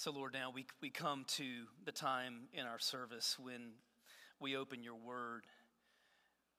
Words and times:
So, 0.00 0.12
Lord, 0.12 0.32
now 0.32 0.50
we, 0.50 0.64
we 0.80 0.88
come 0.88 1.26
to 1.36 1.44
the 1.84 1.92
time 1.92 2.48
in 2.54 2.64
our 2.64 2.78
service 2.78 3.36
when 3.38 3.72
we 4.40 4.56
open 4.56 4.82
your 4.82 4.94
word 4.94 5.44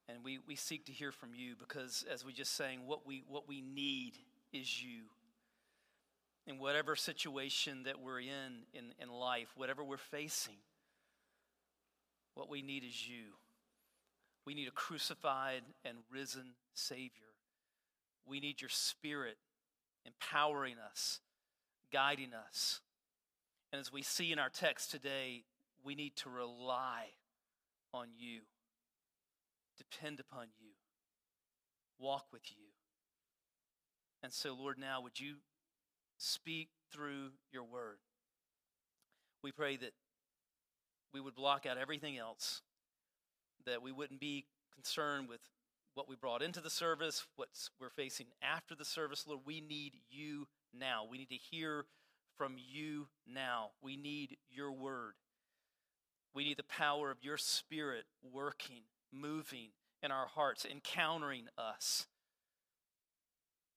and 0.08 0.23
we, 0.23 0.38
we 0.48 0.55
seek 0.55 0.86
to 0.86 0.91
hear 0.91 1.12
from 1.12 1.30
you 1.34 1.55
because, 1.58 2.05
as 2.13 2.23
we 2.23 2.34
just 2.34 2.55
sang, 2.55 2.85
what 2.85 3.08
we, 3.08 3.23
what 3.27 3.48
we 3.48 3.59
need 3.59 4.13
is 4.54 4.84
you. 4.84 5.05
In 6.46 6.59
whatever 6.59 6.96
situation 6.96 7.82
that 7.85 7.99
we're 7.99 8.20
in, 8.20 8.68
in 8.76 8.94
in 8.99 9.09
life, 9.09 9.48
whatever 9.55 9.84
we're 9.84 9.98
facing, 9.98 10.58
what 12.35 12.48
we 12.48 12.62
need 12.62 12.84
is 12.84 13.10
you. 13.10 13.34
We 14.46 14.54
need 14.54 14.68
a 14.68 14.71
crucified 14.71 15.63
and 15.84 15.98
risen 16.12 16.54
Savior. 16.76 17.34
We 18.24 18.40
need 18.40 18.62
your 18.62 18.70
Spirit 18.70 19.37
empowering 20.05 20.76
us, 20.91 21.21
guiding 21.91 22.34
us 22.35 22.82
and 23.72 23.80
as 23.80 23.91
we 23.91 24.02
see 24.02 24.32
in 24.32 24.40
our 24.40 24.50
text 24.50 24.91
today, 24.91 25.44
we 25.84 25.96
need 25.96 26.16
to 26.18 26.30
rely 26.30 27.08
on 27.94 28.08
you, 28.18 28.41
depend 29.77 30.20
upon 30.20 30.48
you, 30.60 30.72
walk 31.99 32.26
with 32.32 32.44
you. 32.52 32.66
And 34.24 34.32
so, 34.32 34.54
Lord, 34.54 34.77
now 34.77 35.02
would 35.02 35.20
you 35.20 35.36
speak 36.18 36.70
through 36.92 37.32
your 37.52 37.64
word? 37.64 37.98
We 39.44 39.52
pray 39.52 39.77
that 39.77 39.94
we 41.14 41.20
would 41.20 41.36
block 41.36 41.66
out 41.66 41.77
everything 41.77 42.18
else, 42.18 42.62
that 43.66 43.82
we 43.82 43.92
wouldn't 43.92 44.20
be 44.20 44.46
concerned 44.76 45.27
with 45.27 45.42
what 45.94 46.08
we 46.08 46.16
brought 46.16 46.42
into 46.42 46.62
the 46.62 46.70
service, 46.70 47.26
what 47.36 47.49
we're 47.80 47.90
facing 47.90 48.27
after 48.42 48.76
the 48.76 48.86
service. 48.86 49.26
Lord, 49.27 49.42
we 49.46 49.60
need 49.62 49.94
you 50.10 50.48
now. 50.77 51.05
We 51.10 51.18
need 51.18 51.30
to 51.30 51.36
hear 51.36 51.86
from 52.37 52.55
you 52.57 53.07
now. 53.27 53.71
We 53.82 53.98
need 53.98 54.37
your 54.49 54.71
word. 54.71 55.13
We 56.34 56.43
need 56.43 56.57
the 56.57 56.63
power 56.63 57.12
of 57.12 57.24
your 57.24 57.37
spirit 57.37 58.05
working, 58.24 58.84
moving 59.12 59.70
in 60.01 60.12
our 60.12 60.27
hearts, 60.27 60.65
encountering 60.65 61.48
us. 61.57 62.07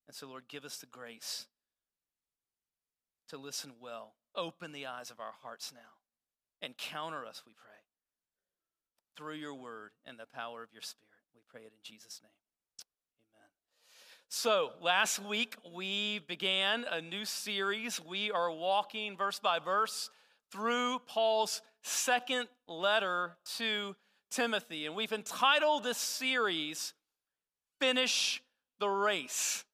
And 0.06 0.14
so, 0.14 0.28
Lord, 0.28 0.44
give 0.48 0.64
us 0.64 0.76
the 0.76 0.86
grace 0.86 1.46
to 3.28 3.36
listen 3.38 3.72
well. 3.80 4.14
Open 4.36 4.72
the 4.72 4.86
eyes 4.86 5.10
of 5.10 5.20
our 5.20 5.34
hearts 5.42 5.72
now. 5.74 6.66
Encounter 6.66 7.26
us, 7.26 7.42
we 7.46 7.52
pray, 7.52 7.72
through 9.16 9.34
your 9.34 9.54
word 9.54 9.90
and 10.04 10.18
the 10.18 10.26
power 10.26 10.62
of 10.62 10.72
your 10.72 10.82
spirit. 10.82 11.10
We 11.34 11.42
pray 11.48 11.62
it 11.62 11.72
in 11.72 11.82
Jesus' 11.82 12.20
name. 12.22 12.43
So, 14.28 14.72
last 14.82 15.20
week 15.20 15.56
we 15.74 16.18
began 16.18 16.84
a 16.90 17.00
new 17.00 17.24
series. 17.24 18.00
We 18.00 18.30
are 18.30 18.50
walking 18.50 19.16
verse 19.16 19.38
by 19.38 19.58
verse 19.58 20.10
through 20.50 21.00
Paul's 21.06 21.62
second 21.82 22.48
letter 22.66 23.36
to 23.58 23.94
Timothy. 24.30 24.86
And 24.86 24.96
we've 24.96 25.12
entitled 25.12 25.84
this 25.84 25.98
series, 25.98 26.94
Finish 27.80 28.42
the 28.80 28.88
Race, 28.88 29.64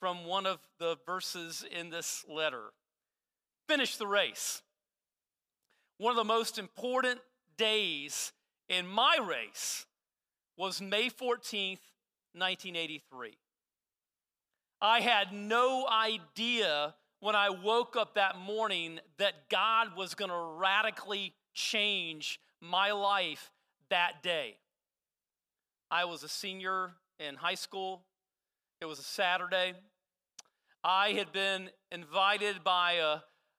from 0.00 0.24
one 0.24 0.46
of 0.46 0.58
the 0.78 0.96
verses 1.06 1.64
in 1.70 1.90
this 1.90 2.24
letter. 2.28 2.72
Finish 3.68 3.96
the 3.96 4.06
race. 4.06 4.62
One 5.98 6.10
of 6.10 6.16
the 6.16 6.24
most 6.24 6.58
important 6.58 7.20
days 7.56 8.32
in 8.68 8.86
my 8.86 9.18
race 9.22 9.86
was 10.56 10.80
May 10.80 11.08
14th, 11.08 11.78
1983. 12.32 13.36
I 14.82 15.00
had 15.00 15.32
no 15.32 15.86
idea 15.86 16.94
when 17.20 17.34
I 17.34 17.50
woke 17.50 17.96
up 17.96 18.14
that 18.14 18.38
morning 18.38 18.98
that 19.18 19.50
God 19.50 19.88
was 19.94 20.14
going 20.14 20.30
to 20.30 20.58
radically 20.58 21.34
change 21.52 22.40
my 22.60 22.92
life 22.92 23.52
that 23.90 24.22
day. 24.22 24.56
I 25.90 26.06
was 26.06 26.22
a 26.22 26.28
senior 26.28 26.92
in 27.18 27.34
high 27.34 27.56
school. 27.56 28.04
It 28.80 28.86
was 28.86 28.98
a 28.98 29.04
Saturday. 29.04 29.74
I 30.82 31.10
had 31.10 31.30
been 31.30 31.68
invited 31.92 32.64
by 32.64 32.92
a, 32.92 33.18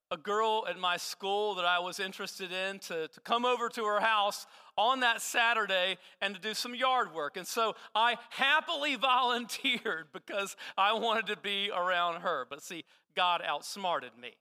a 0.09 0.17
girl 0.17 0.65
at 0.67 0.79
my 0.79 0.97
school 0.97 1.53
that 1.55 1.65
I 1.65 1.77
was 1.79 1.99
interested 1.99 2.51
in 2.51 2.79
to, 2.79 3.07
to 3.09 3.19
come 3.21 3.45
over 3.45 3.69
to 3.69 3.85
her 3.85 3.99
house 3.99 4.47
on 4.77 5.01
that 5.01 5.21
Saturday 5.21 5.97
and 6.21 6.35
to 6.35 6.41
do 6.41 6.53
some 6.53 6.75
yard 6.75 7.13
work. 7.13 7.37
And 7.37 7.47
so 7.47 7.75
I 7.93 8.17
happily 8.29 8.95
volunteered 9.01 10.07
because 10.13 10.55
I 10.77 10.93
wanted 10.93 11.27
to 11.27 11.37
be 11.37 11.69
around 11.75 12.21
her. 12.21 12.45
But 12.49 12.61
see, 12.63 12.83
God 13.15 13.41
outsmarted 13.45 14.11
me. 14.19 14.33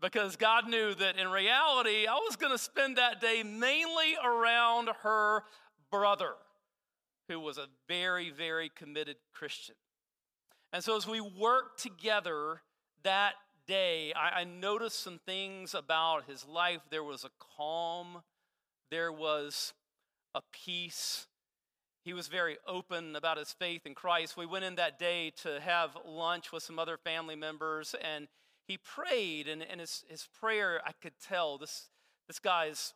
Because 0.00 0.34
God 0.34 0.68
knew 0.68 0.94
that 0.94 1.16
in 1.16 1.28
reality, 1.28 2.06
I 2.08 2.14
was 2.14 2.34
going 2.34 2.52
to 2.52 2.58
spend 2.58 2.96
that 2.96 3.20
day 3.20 3.44
mainly 3.44 4.16
around 4.24 4.90
her 5.02 5.44
brother, 5.92 6.32
who 7.28 7.38
was 7.38 7.56
a 7.56 7.66
very, 7.86 8.30
very 8.30 8.68
committed 8.68 9.16
Christian. 9.32 9.76
And 10.72 10.82
so 10.82 10.96
as 10.96 11.06
we 11.06 11.20
worked 11.20 11.80
together 11.80 12.62
that 13.04 13.34
day, 13.66 14.12
I, 14.14 14.40
I 14.40 14.44
noticed 14.44 15.00
some 15.00 15.20
things 15.24 15.74
about 15.74 16.24
his 16.28 16.46
life. 16.46 16.80
There 16.90 17.04
was 17.04 17.24
a 17.24 17.30
calm 17.56 18.22
there 18.92 19.10
was 19.10 19.72
a 20.34 20.42
peace. 20.52 21.26
He 22.04 22.12
was 22.12 22.28
very 22.28 22.58
open 22.68 23.16
about 23.16 23.38
his 23.38 23.50
faith 23.50 23.86
in 23.86 23.94
Christ. 23.94 24.36
We 24.36 24.44
went 24.44 24.66
in 24.66 24.74
that 24.74 24.98
day 24.98 25.32
to 25.42 25.60
have 25.60 25.96
lunch 26.06 26.52
with 26.52 26.62
some 26.62 26.78
other 26.78 26.98
family 26.98 27.34
members, 27.34 27.94
and 28.04 28.28
he 28.68 28.76
prayed, 28.76 29.48
and, 29.48 29.62
and 29.62 29.80
his, 29.80 30.04
his 30.08 30.28
prayer, 30.38 30.82
I 30.84 30.92
could 31.00 31.14
tell 31.26 31.56
this, 31.56 31.88
this 32.28 32.38
guy's 32.38 32.92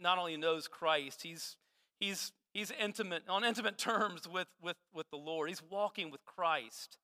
not 0.00 0.18
only 0.18 0.36
knows 0.36 0.66
Christ, 0.66 1.22
he's, 1.22 1.56
he's, 2.00 2.32
he's 2.52 2.72
intimate, 2.72 3.22
on 3.28 3.44
intimate 3.44 3.78
terms 3.78 4.28
with, 4.28 4.48
with, 4.60 4.76
with 4.92 5.08
the 5.10 5.16
Lord. 5.16 5.48
He's 5.48 5.62
walking 5.70 6.10
with 6.10 6.24
Christ. 6.24 6.98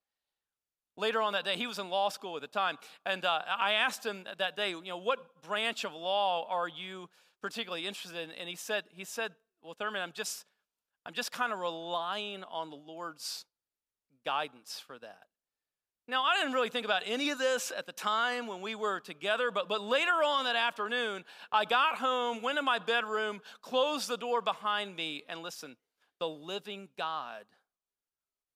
Later 0.96 1.22
on 1.22 1.32
that 1.34 1.44
day, 1.44 1.56
he 1.56 1.68
was 1.68 1.78
in 1.78 1.90
law 1.90 2.08
school 2.08 2.34
at 2.34 2.42
the 2.42 2.48
time, 2.48 2.76
and 3.06 3.24
uh, 3.24 3.40
I 3.46 3.74
asked 3.74 4.04
him 4.04 4.24
that 4.38 4.56
day, 4.56 4.70
you 4.70 4.82
know, 4.82 4.98
what 4.98 5.42
branch 5.42 5.84
of 5.84 5.92
law 5.92 6.48
are 6.50 6.68
you 6.68 7.08
particularly 7.44 7.86
interested 7.86 8.18
in. 8.18 8.30
And 8.40 8.48
he 8.48 8.56
said, 8.56 8.84
he 8.88 9.04
said, 9.04 9.32
well, 9.62 9.74
Thurman, 9.74 10.00
I'm 10.00 10.12
just, 10.12 10.46
I'm 11.04 11.12
just 11.12 11.30
kind 11.30 11.52
of 11.52 11.58
relying 11.58 12.42
on 12.44 12.70
the 12.70 12.76
Lord's 12.76 13.44
guidance 14.24 14.82
for 14.86 14.98
that. 14.98 15.24
Now, 16.08 16.24
I 16.24 16.38
didn't 16.38 16.54
really 16.54 16.70
think 16.70 16.86
about 16.86 17.02
any 17.04 17.28
of 17.28 17.38
this 17.38 17.70
at 17.76 17.84
the 17.84 17.92
time 17.92 18.46
when 18.46 18.62
we 18.62 18.74
were 18.74 18.98
together, 18.98 19.50
but, 19.50 19.68
but 19.68 19.82
later 19.82 20.22
on 20.24 20.44
that 20.44 20.56
afternoon, 20.56 21.26
I 21.52 21.66
got 21.66 21.96
home, 21.96 22.40
went 22.40 22.58
in 22.58 22.64
my 22.64 22.78
bedroom, 22.78 23.42
closed 23.60 24.08
the 24.08 24.16
door 24.16 24.40
behind 24.40 24.96
me, 24.96 25.24
and 25.28 25.42
listen, 25.42 25.76
the 26.20 26.28
living 26.28 26.88
God 26.96 27.44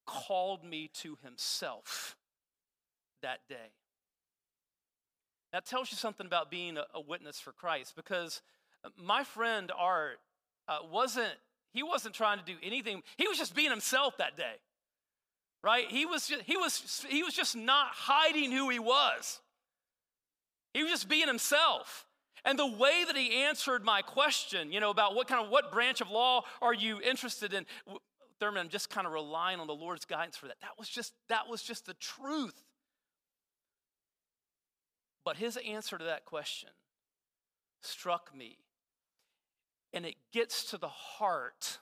called 0.06 0.64
me 0.64 0.88
to 0.94 1.18
himself 1.22 2.16
that 3.20 3.40
day. 3.50 3.74
That 5.52 5.66
tells 5.66 5.90
you 5.90 5.98
something 5.98 6.26
about 6.26 6.50
being 6.50 6.78
a, 6.78 6.84
a 6.94 7.02
witness 7.02 7.38
for 7.38 7.52
Christ 7.52 7.94
because 7.94 8.40
my 8.96 9.24
friend 9.24 9.70
Art 9.76 10.18
uh, 10.68 10.78
wasn't, 10.90 11.32
he 11.72 11.82
wasn't 11.82 12.14
trying 12.14 12.38
to 12.38 12.44
do 12.44 12.54
anything. 12.62 13.02
He 13.16 13.28
was 13.28 13.38
just 13.38 13.54
being 13.54 13.70
himself 13.70 14.16
that 14.18 14.36
day, 14.36 14.54
right? 15.62 15.86
He 15.88 16.06
was 16.06 16.26
just, 16.28 16.42
he 16.42 16.56
was, 16.56 17.06
he 17.08 17.22
was 17.22 17.34
just 17.34 17.56
not 17.56 17.88
hiding 17.92 18.52
who 18.52 18.68
he 18.68 18.78
was. 18.78 19.40
He 20.74 20.82
was 20.82 20.92
just 20.92 21.08
being 21.08 21.26
himself. 21.26 22.06
And 22.44 22.58
the 22.58 22.66
way 22.66 23.04
that 23.06 23.16
he 23.16 23.42
answered 23.42 23.84
my 23.84 24.02
question, 24.02 24.72
you 24.72 24.80
know, 24.80 24.90
about 24.90 25.14
what 25.14 25.26
kind 25.26 25.44
of, 25.44 25.50
what 25.50 25.72
branch 25.72 26.00
of 26.00 26.10
law 26.10 26.42
are 26.62 26.74
you 26.74 27.00
interested 27.00 27.52
in? 27.52 27.66
Thurman, 28.38 28.60
I'm 28.60 28.68
just 28.68 28.88
kind 28.88 29.06
of 29.06 29.12
relying 29.12 29.58
on 29.58 29.66
the 29.66 29.74
Lord's 29.74 30.04
guidance 30.04 30.36
for 30.36 30.46
that. 30.46 30.60
That 30.60 30.78
was 30.78 30.88
just, 30.88 31.12
that 31.28 31.48
was 31.48 31.62
just 31.62 31.86
the 31.86 31.94
truth. 31.94 32.62
But 35.24 35.36
his 35.36 35.58
answer 35.58 35.98
to 35.98 36.04
that 36.04 36.24
question 36.24 36.70
struck 37.82 38.34
me 38.34 38.58
and 39.92 40.04
it 40.04 40.16
gets 40.32 40.64
to 40.70 40.78
the 40.78 40.88
heart 40.88 41.78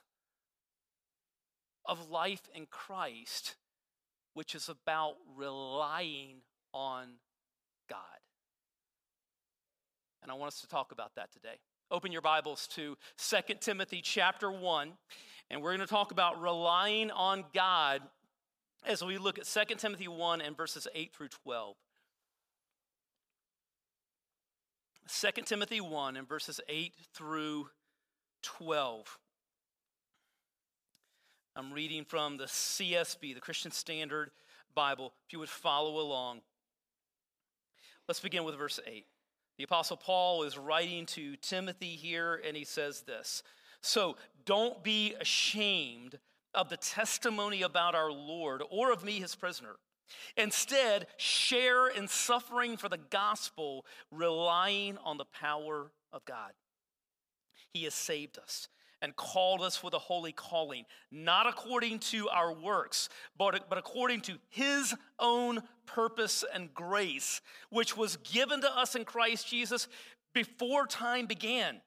of 1.85 2.09
life 2.09 2.49
in 2.53 2.65
Christ, 2.65 3.55
which 4.33 4.55
is 4.55 4.69
about 4.69 5.15
relying 5.35 6.41
on 6.73 7.07
God. 7.89 7.99
And 10.21 10.31
I 10.31 10.35
want 10.35 10.49
us 10.49 10.61
to 10.61 10.67
talk 10.67 10.91
about 10.91 11.15
that 11.15 11.31
today. 11.31 11.59
Open 11.89 12.11
your 12.11 12.21
Bibles 12.21 12.67
to 12.75 12.97
2 13.17 13.37
Timothy 13.61 14.01
chapter 14.01 14.51
1, 14.51 14.91
and 15.49 15.61
we're 15.61 15.71
going 15.71 15.79
to 15.79 15.87
talk 15.87 16.11
about 16.11 16.41
relying 16.41 17.11
on 17.11 17.45
God 17.53 18.01
as 18.85 19.03
we 19.03 19.17
look 19.17 19.39
at 19.39 19.45
2 19.45 19.75
Timothy 19.75 20.07
1 20.07 20.41
and 20.41 20.55
verses 20.55 20.87
8 20.93 21.13
through 21.13 21.29
12. 21.29 21.75
2 25.07 25.27
Timothy 25.45 25.79
1 25.79 26.17
and 26.17 26.27
verses 26.27 26.59
8 26.67 26.93
through 27.13 27.69
12. 28.41 29.19
I'm 31.55 31.73
reading 31.73 32.05
from 32.05 32.37
the 32.37 32.45
CSB, 32.45 33.33
the 33.33 33.41
Christian 33.41 33.71
Standard 33.71 34.31
Bible, 34.75 35.13
if 35.25 35.33
you 35.33 35.39
would 35.39 35.49
follow 35.49 35.99
along. 35.99 36.41
Let's 38.07 38.19
begin 38.19 38.43
with 38.43 38.55
verse 38.55 38.79
8. 38.85 39.05
The 39.57 39.63
Apostle 39.63 39.97
Paul 39.97 40.43
is 40.43 40.57
writing 40.57 41.07
to 41.07 41.35
Timothy 41.37 41.95
here, 41.95 42.39
and 42.45 42.55
he 42.55 42.63
says 42.63 43.01
this 43.01 43.41
So 43.81 44.17
don't 44.45 44.83
be 44.83 45.15
ashamed 45.19 46.19
of 46.53 46.69
the 46.69 46.77
testimony 46.77 47.63
about 47.63 47.95
our 47.95 48.11
Lord 48.11 48.61
or 48.69 48.91
of 48.91 49.03
me, 49.03 49.19
his 49.19 49.35
prisoner. 49.35 49.77
Instead, 50.37 51.07
share 51.17 51.87
in 51.87 52.07
suffering 52.07 52.77
for 52.77 52.87
the 52.87 52.99
gospel, 53.09 53.85
relying 54.11 54.97
on 55.03 55.17
the 55.17 55.25
power 55.25 55.91
of 56.13 56.23
God. 56.25 56.51
He 57.73 57.83
has 57.83 57.93
saved 57.93 58.37
us 58.39 58.67
and 59.01 59.15
called 59.15 59.61
us 59.61 59.83
with 59.83 59.93
a 59.93 59.99
holy 59.99 60.31
calling, 60.31 60.85
not 61.11 61.47
according 61.47 61.99
to 61.99 62.27
our 62.29 62.51
works, 62.53 63.09
but, 63.37 63.69
but 63.69 63.77
according 63.77 64.21
to 64.21 64.37
his 64.49 64.95
own 65.19 65.61
purpose 65.85 66.43
and 66.53 66.73
grace, 66.73 67.41
which 67.69 67.95
was 67.95 68.17
given 68.17 68.61
to 68.61 68.77
us 68.77 68.95
in 68.95 69.05
Christ 69.05 69.47
Jesus 69.47 69.87
before 70.33 70.87
time 70.87 71.27
began. 71.27 71.81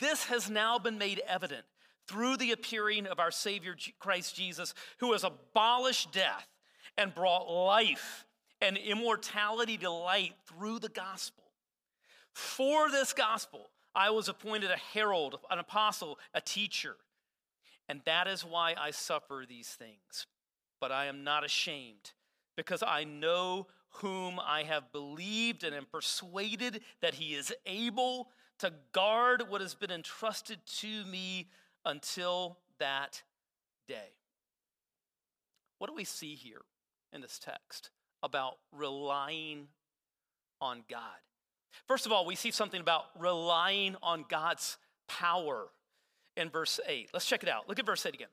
This 0.00 0.24
has 0.24 0.50
now 0.50 0.78
been 0.78 0.98
made 0.98 1.22
evident 1.26 1.64
through 2.06 2.36
the 2.36 2.52
appearing 2.52 3.06
of 3.06 3.18
our 3.18 3.30
Savior 3.30 3.76
Christ 3.98 4.36
Jesus, 4.36 4.74
who 4.98 5.12
has 5.12 5.24
abolished 5.24 6.12
death 6.12 6.46
and 6.96 7.14
brought 7.14 7.50
life 7.50 8.26
and 8.60 8.76
immortality 8.76 9.78
to 9.78 9.90
light 9.90 10.34
through 10.46 10.78
the 10.78 10.88
gospel. 10.88 11.44
For 12.32 12.90
this 12.90 13.12
gospel, 13.12 13.70
I 13.94 14.10
was 14.10 14.28
appointed 14.28 14.70
a 14.70 14.76
herald, 14.76 15.38
an 15.50 15.58
apostle, 15.58 16.18
a 16.32 16.40
teacher. 16.40 16.96
And 17.88 18.00
that 18.06 18.26
is 18.26 18.44
why 18.44 18.74
I 18.78 18.90
suffer 18.90 19.44
these 19.48 19.68
things. 19.68 20.26
But 20.80 20.90
I 20.90 21.06
am 21.06 21.24
not 21.24 21.44
ashamed, 21.44 22.12
because 22.56 22.82
I 22.86 23.04
know 23.04 23.68
whom 23.98 24.40
I 24.40 24.64
have 24.64 24.90
believed 24.92 25.64
and 25.64 25.74
am 25.74 25.86
persuaded 25.86 26.80
that 27.00 27.14
he 27.14 27.34
is 27.34 27.52
able 27.64 28.30
to 28.58 28.72
guard 28.92 29.48
what 29.48 29.60
has 29.60 29.74
been 29.74 29.90
entrusted 29.90 30.58
to 30.80 31.04
me 31.04 31.48
until 31.84 32.58
that 32.78 33.22
day. 33.86 34.14
What 35.78 35.88
do 35.88 35.94
we 35.94 36.04
see 36.04 36.34
here 36.34 36.62
in 37.12 37.20
this 37.20 37.38
text 37.38 37.90
about 38.22 38.58
relying 38.72 39.68
on 40.60 40.82
God? 40.88 41.00
First 41.86 42.06
of 42.06 42.12
all, 42.12 42.24
we 42.26 42.36
see 42.36 42.50
something 42.50 42.80
about 42.80 43.04
relying 43.18 43.96
on 44.02 44.24
God's 44.28 44.76
power 45.08 45.68
in 46.36 46.50
verse 46.50 46.80
8. 46.86 47.10
Let's 47.12 47.26
check 47.26 47.42
it 47.42 47.48
out. 47.48 47.68
Look 47.68 47.78
at 47.78 47.86
verse 47.86 48.04
8 48.04 48.14
again. 48.14 48.28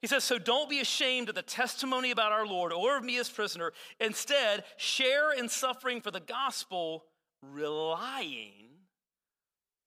He 0.00 0.06
says, 0.06 0.24
So 0.24 0.38
don't 0.38 0.70
be 0.70 0.80
ashamed 0.80 1.28
of 1.28 1.34
the 1.34 1.42
testimony 1.42 2.10
about 2.10 2.32
our 2.32 2.46
Lord 2.46 2.72
or 2.72 2.96
of 2.96 3.04
me 3.04 3.18
as 3.18 3.28
prisoner. 3.28 3.72
Instead, 3.98 4.64
share 4.76 5.32
in 5.32 5.48
suffering 5.48 6.00
for 6.00 6.10
the 6.10 6.20
gospel, 6.20 7.04
relying 7.42 8.68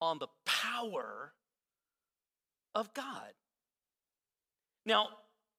on 0.01 0.19
the 0.19 0.27
power 0.45 1.33
of 2.75 2.93
God. 2.93 3.33
Now, 4.85 5.07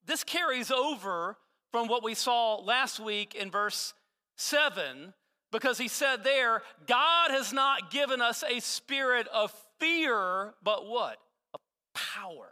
this 0.06 0.22
carries 0.22 0.70
over 0.70 1.38
from 1.72 1.88
what 1.88 2.04
we 2.04 2.14
saw 2.14 2.56
last 2.56 3.00
week 3.00 3.34
in 3.34 3.50
verse 3.50 3.94
7 4.36 5.14
because 5.54 5.78
he 5.78 5.86
said 5.86 6.24
there, 6.24 6.62
God 6.88 7.30
has 7.30 7.52
not 7.52 7.92
given 7.92 8.20
us 8.20 8.42
a 8.42 8.58
spirit 8.58 9.28
of 9.28 9.54
fear, 9.78 10.52
but 10.64 10.88
what? 10.88 11.18
Of 11.54 11.60
power. 11.94 12.50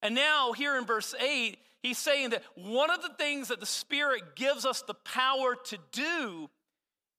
And 0.00 0.14
now, 0.14 0.52
here 0.52 0.78
in 0.78 0.86
verse 0.86 1.14
8, 1.20 1.58
he's 1.82 1.98
saying 1.98 2.30
that 2.30 2.42
one 2.54 2.90
of 2.90 3.02
the 3.02 3.12
things 3.18 3.48
that 3.48 3.60
the 3.60 3.66
Spirit 3.66 4.36
gives 4.36 4.64
us 4.64 4.80
the 4.82 4.94
power 4.94 5.54
to 5.66 5.78
do 5.92 6.48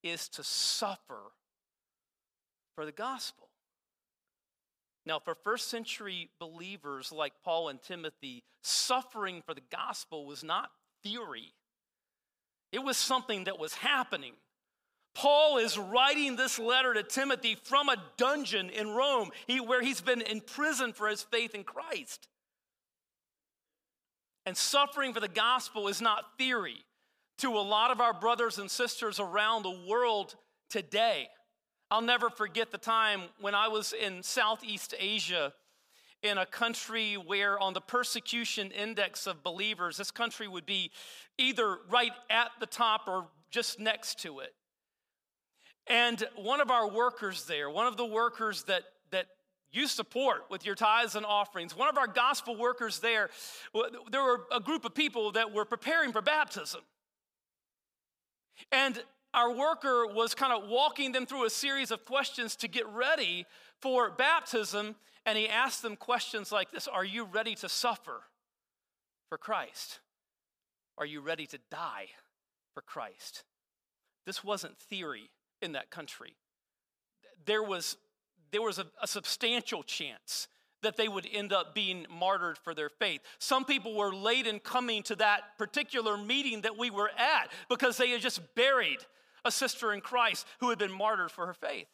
is 0.04 0.28
to 0.30 0.44
suffer 0.44 1.22
for 2.74 2.84
the 2.84 2.92
gospel. 2.92 3.50
Now, 5.06 5.20
for 5.20 5.36
first 5.36 5.68
century 5.68 6.30
believers 6.40 7.12
like 7.12 7.34
Paul 7.44 7.70
and 7.70 7.80
Timothy, 7.80 8.44
suffering 8.64 9.44
for 9.46 9.54
the 9.54 9.62
gospel 9.72 10.26
was 10.26 10.44
not 10.44 10.72
theory. 11.04 11.54
It 12.76 12.84
was 12.84 12.98
something 12.98 13.46
that 13.46 13.58
was 13.58 13.74
happening. 13.74 14.34
Paul 15.14 15.60
is 15.60 15.78
writing 15.78 16.36
this 16.36 16.60
letter 16.60 16.94
to 16.94 17.04
Timothy 17.04 17.56
from 17.64 17.88
a 17.88 17.96
dungeon 18.18 18.70
in 18.70 18.90
Rome 18.90 19.30
he, 19.48 19.62
where 19.62 19.82
he's 19.82 20.02
been 20.02 20.20
in 20.20 20.42
prison 20.42 20.92
for 20.92 21.08
his 21.08 21.24
faith 21.24 21.56
in 21.56 21.64
Christ. 21.64 22.28
And 24.46 24.58
suffering 24.58 25.14
for 25.14 25.22
the 25.22 25.30
gospel 25.30 25.88
is 25.88 26.02
not 26.02 26.38
theory 26.38 26.84
to 27.38 27.48
a 27.48 27.64
lot 27.64 27.92
of 27.92 28.02
our 28.02 28.14
brothers 28.14 28.60
and 28.60 28.70
sisters 28.70 29.22
around 29.22 29.64
the 29.64 29.86
world 29.88 30.36
today. 30.70 31.30
I'll 31.90 32.02
never 32.02 32.30
forget 32.30 32.74
the 32.74 32.78
time 32.78 33.22
when 33.40 33.56
I 33.56 33.70
was 33.70 33.94
in 33.94 34.22
Southeast 34.22 34.94
Asia 35.00 35.54
in 36.22 36.38
a 36.38 36.46
country 36.46 37.16
where, 37.16 37.60
on 37.60 37.74
the 37.74 37.82
persecution 37.82 38.72
index 38.72 39.28
of 39.28 39.44
believers, 39.44 39.98
this 39.98 40.12
country 40.12 40.48
would 40.48 40.66
be 40.66 40.92
either 41.38 41.78
right 41.90 42.14
at 42.30 42.50
the 42.60 42.66
top 42.66 43.08
or 43.08 43.28
just 43.52 43.80
next 43.80 44.20
to 44.20 44.40
it. 44.40 44.54
And 45.88 46.24
one 46.36 46.62
of 46.62 46.72
our 46.72 46.90
workers 46.90 47.46
there, 47.46 47.70
one 47.70 47.86
of 47.86 47.96
the 47.96 48.06
workers 48.06 48.64
that, 48.64 48.84
that 49.12 49.28
you 49.72 49.88
support 49.88 50.46
with 50.50 50.66
your 50.66 50.74
tithes 50.74 51.16
and 51.16 51.26
offerings, 51.26 51.76
one 51.76 51.90
of 51.90 51.98
our 51.98 52.08
gospel 52.08 52.56
workers 52.56 53.00
there, 53.00 53.30
there 54.12 54.24
were 54.24 54.46
a 54.52 54.60
group 54.60 54.86
of 54.86 54.96
people 54.96 55.34
that 55.34 55.54
were 55.54 55.66
preparing 55.66 56.12
for 56.12 56.22
baptism. 56.22 56.82
And 58.72 59.04
our 59.34 59.52
worker 59.52 60.08
was 60.08 60.34
kind 60.34 60.54
of 60.54 60.70
walking 60.70 61.12
them 61.12 61.26
through 61.26 61.46
a 61.46 61.50
series 61.50 61.92
of 61.92 62.06
questions 62.06 62.56
to 62.56 62.68
get 62.68 62.88
ready 62.88 63.46
for 63.82 64.10
baptism. 64.10 64.96
And 65.26 65.38
he 65.38 65.50
asked 65.50 65.82
them 65.82 65.96
questions 65.96 66.52
like 66.52 66.72
this 66.72 66.88
Are 66.88 67.06
you 67.06 67.26
ready 67.26 67.56
to 67.56 67.70
suffer 67.70 68.22
for 69.30 69.38
Christ? 69.38 70.00
Are 70.98 71.06
you 71.06 71.22
ready 71.22 71.46
to 71.48 71.60
die 71.70 72.08
for 72.74 72.82
Christ? 72.82 73.44
This 74.26 74.44
wasn't 74.44 74.78
theory 74.78 75.30
in 75.62 75.74
that 75.74 75.90
country. 75.90 76.36
There 77.46 77.64
was, 77.64 77.98
there 78.52 78.62
was 78.62 78.80
a, 78.80 78.86
a 79.02 79.08
substantial 79.08 79.84
chance 79.84 80.48
that 80.82 80.98
they 80.98 81.08
would 81.08 81.28
end 81.32 81.52
up 81.52 81.74
being 81.74 82.06
martyred 82.10 82.58
for 82.58 82.74
their 82.74 82.90
faith. 82.90 83.22
Some 83.40 83.66
people 83.66 83.96
were 83.96 84.14
late 84.14 84.46
in 84.46 84.60
coming 84.60 85.04
to 85.04 85.16
that 85.16 85.58
particular 85.58 86.18
meeting 86.18 86.62
that 86.62 86.78
we 86.78 86.90
were 86.90 87.10
at 87.18 87.52
because 87.70 87.98
they 87.98 88.10
had 88.10 88.22
just 88.22 88.40
buried 88.56 89.00
a 89.44 89.52
sister 89.52 89.94
in 89.94 90.02
Christ 90.02 90.46
who 90.60 90.70
had 90.70 90.80
been 90.80 90.92
martyred 90.92 91.32
for 91.32 91.48
her 91.48 91.54
faith. 91.54 91.88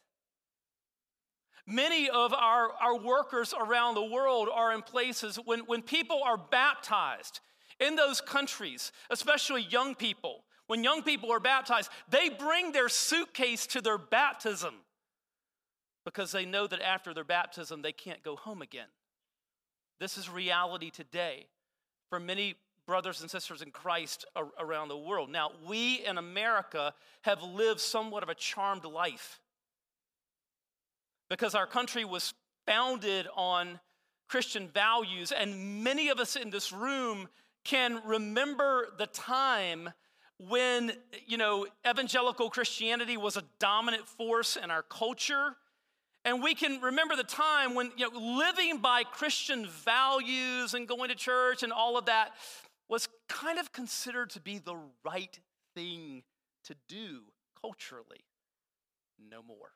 Many 1.72 2.10
of 2.10 2.34
our, 2.34 2.72
our 2.82 2.98
workers 2.98 3.54
around 3.58 3.96
the 3.96 4.04
world 4.04 4.50
are 4.54 4.74
in 4.74 4.82
places 4.82 5.40
when, 5.46 5.62
when 5.62 5.82
people 5.82 6.22
are 6.22 6.36
baptized 6.36 7.40
in 7.80 7.96
those 7.96 8.20
countries, 8.20 8.92
especially 9.10 9.62
young 9.62 9.96
people, 9.96 10.44
when 10.68 10.84
young 10.84 11.01
people 11.01 11.32
are 11.32 11.40
baptized, 11.40 11.90
they 12.10 12.28
bring 12.28 12.74
their 12.74 12.90
suitcase 12.90 13.66
to 13.68 13.80
their 13.80 13.98
baptism 13.98 14.75
because 16.04 16.34
they 16.34 16.44
know 16.44 16.68
that 16.68 16.82
after 16.82 17.13
their 17.13 17.24
baptism, 17.24 17.82
they 17.82 17.94
can't 17.94 18.22
go 18.22 18.36
home 18.36 18.62
again. 18.62 18.88
This 19.98 20.18
is 20.18 20.30
reality 20.30 20.90
today 20.90 21.46
for 22.10 22.20
many 22.20 22.56
brothers 22.86 23.22
and 23.22 23.32
sisters 23.32 23.62
in 23.62 23.72
Christ 23.72 24.25
around 24.60 24.90
the 24.90 24.98
world. 24.98 25.30
Now, 25.30 25.51
we 25.66 26.06
in 26.06 26.18
America 26.18 26.94
have 27.22 27.42
lived 27.42 27.80
somewhat 27.80 28.24
of 28.24 28.30
a 28.30 28.36
charmed 28.36 28.84
life 28.84 29.40
because 31.32 31.56
our 31.56 31.66
country 31.66 32.04
was 32.04 32.36
founded 32.68 33.26
on 33.38 33.80
Christian 34.28 34.68
values, 34.68 35.32
and 35.32 35.82
many 35.82 36.10
of 36.10 36.20
us 36.20 36.36
in 36.36 36.50
this 36.50 36.74
room 36.74 37.30
can 37.64 38.02
remember 38.06 38.90
the 38.98 39.08
time 39.08 39.90
when, 40.38 40.92
you 41.28 41.38
know, 41.38 41.68
evangelical 41.90 42.50
Christianity 42.50 43.16
was 43.16 43.38
a 43.38 43.44
dominant 43.60 44.08
force 44.10 44.58
in 44.62 44.70
our 44.70 44.84
culture 44.84 45.56
And 46.24 46.44
we 46.44 46.54
can 46.54 46.80
remember 46.82 47.16
the 47.16 47.24
time 47.24 47.74
when 47.74 47.92
you 47.98 48.10
know, 48.10 48.20
living 48.20 48.78
by 48.78 49.04
Christian 49.04 49.68
values 49.68 50.74
and 50.74 50.88
going 50.88 51.10
to 51.10 51.16
church 51.16 51.64
and 51.64 51.74
all 51.74 51.98
of 51.98 52.06
that 52.06 52.34
was 52.88 53.08
kind 53.28 53.58
of 53.58 53.72
considered 53.72 54.30
to 54.32 54.40
be 54.40 54.60
the 54.60 54.76
right 55.04 55.40
thing 55.76 56.24
to 56.66 56.76
do 56.88 57.22
culturally. 57.60 58.26
No 59.30 59.42
more. 59.42 59.72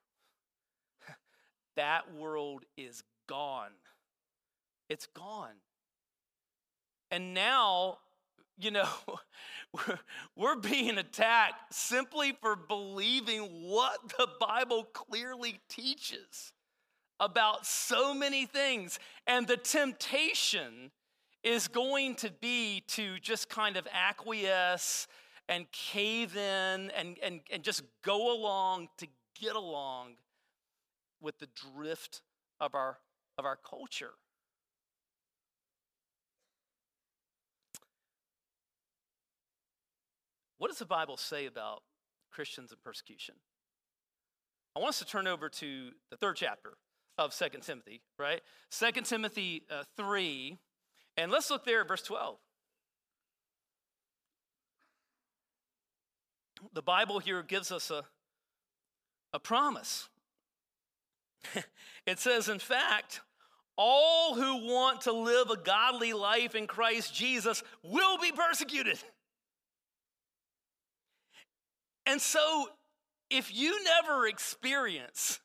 That 1.76 2.14
world 2.14 2.64
is 2.78 3.04
gone. 3.28 3.72
It's 4.90 5.08
gone. 5.08 5.56
And 7.12 7.34
now, 7.34 8.00
you 8.58 8.72
know, 8.72 8.90
we're, 9.74 10.00
we're 10.36 10.56
being 10.56 10.98
attacked 10.98 11.74
simply 11.74 12.38
for 12.42 12.56
believing 12.56 13.42
what 13.42 14.00
the 14.18 14.28
Bible 14.40 14.86
clearly 14.94 15.60
teaches 15.70 16.54
about 17.20 17.66
so 17.66 18.14
many 18.14 18.46
things. 18.46 19.00
And 19.28 19.48
the 19.48 19.58
temptation 19.58 20.92
is 21.44 21.68
going 21.68 22.16
to 22.16 22.32
be 22.42 22.84
to 22.88 23.20
just 23.20 23.50
kind 23.50 23.78
of 23.78 23.88
acquiesce 23.94 25.08
and 25.48 25.72
cave 25.72 26.36
in 26.36 26.92
and, 26.92 27.18
and, 27.22 27.42
and 27.52 27.64
just 27.64 27.84
go 28.04 28.36
along 28.36 28.88
to 28.98 29.08
get 29.40 29.56
along 29.56 30.16
with 31.26 31.40
the 31.40 31.48
drift 31.76 32.22
of 32.62 32.76
our, 32.76 33.00
of 33.38 33.46
our 33.46 33.58
culture. 33.58 34.12
What 40.60 40.70
does 40.70 40.78
the 40.78 40.86
Bible 40.86 41.18
say 41.18 41.48
about 41.48 41.82
Christians 42.32 42.72
and 42.72 42.82
persecution? 42.82 43.36
I 44.76 44.80
want 44.80 44.90
us 44.90 45.00
to 45.00 45.06
turn 45.06 45.26
over 45.26 45.50
to 45.50 45.90
the 46.12 46.18
third 46.18 46.36
chapter 46.36 46.74
of 47.18 47.34
Second 47.34 47.62
Timothy, 47.62 48.02
right? 48.20 48.42
Second 48.70 49.06
Timothy 49.06 49.64
uh, 49.70 49.84
3, 49.98 50.58
and 51.18 51.32
let's 51.32 51.50
look 51.50 51.66
there 51.66 51.82
at 51.82 51.88
verse 51.88 52.04
12. 52.04 52.38
The 56.74 56.82
Bible 56.82 57.20
here 57.20 57.42
gives 57.42 57.72
us 57.72 57.90
a, 57.90 58.04
a 59.34 59.40
promise. 59.40 60.08
it 62.06 62.20
says, 62.20 62.50
in 62.50 62.60
fact, 62.60 63.22
all 63.78 64.36
who 64.36 64.68
want 64.68 65.02
to 65.02 65.12
live 65.12 65.50
a 65.50 65.58
godly 65.58 66.14
life 66.14 66.56
in 66.56 66.68
Christ 66.68 67.14
Jesus 67.14 67.62
will 67.84 68.18
be 68.18 68.32
persecuted. 68.32 68.98
And 72.06 72.22
so, 72.22 72.70
if 73.30 73.54
you 73.54 73.84
never 73.84 74.28
experience 74.28 75.40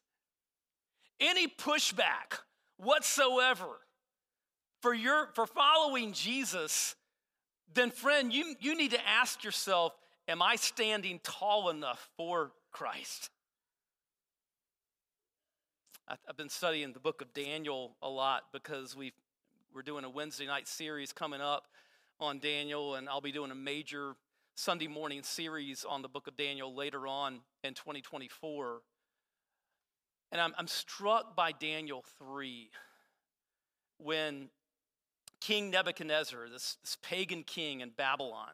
any 1.19 1.49
pushback 1.49 2.39
whatsoever 2.77 3.81
for, 4.83 4.95
your, 4.95 5.31
for 5.35 5.47
following 5.47 6.13
Jesus, 6.13 6.95
then, 7.73 7.91
friend, 7.91 8.33
you, 8.33 8.55
you 8.61 8.77
need 8.77 8.91
to 8.93 9.09
ask 9.09 9.45
yourself 9.45 9.95
Am 10.29 10.43
I 10.43 10.55
standing 10.55 11.19
tall 11.25 11.71
enough 11.71 12.09
for 12.17 12.53
Christ? 12.71 13.31
I've 16.11 16.37
been 16.37 16.49
studying 16.49 16.93
the 16.93 16.99
book 16.99 17.23
of 17.23 17.33
Daniel 17.33 17.95
a 18.03 18.09
lot 18.09 18.47
because 18.53 18.97
we 18.97 19.13
we're 19.73 19.83
doing 19.83 20.03
a 20.03 20.11
Wednesday 20.11 20.47
night 20.47 20.67
series 20.67 21.13
coming 21.13 21.41
up 21.41 21.69
on 22.19 22.41
Daniel, 22.41 22.97
and 22.97 23.09
I'll 23.09 23.21
be 23.21 23.31
doing 23.31 23.53
a 23.53 23.55
major 23.55 24.15
Sunday 24.57 24.89
morning 24.89 25.23
series 25.23 25.85
on 25.89 26.03
the 26.03 26.09
book 26.09 26.27
of 26.27 26.37
Daniel 26.37 26.75
later 26.75 27.07
on 27.07 27.43
in 27.63 27.75
2024. 27.75 28.81
And 30.33 30.41
I'm, 30.41 30.53
I'm 30.59 30.67
struck 30.67 31.37
by 31.37 31.53
Daniel 31.53 32.05
3 32.19 32.71
when 33.99 34.49
King 35.41 35.71
Nebuchadnezzar, 35.71 36.49
this, 36.49 36.77
this 36.83 36.97
pagan 37.03 37.45
king 37.45 37.83
in 37.83 37.91
Babylon, 37.91 38.51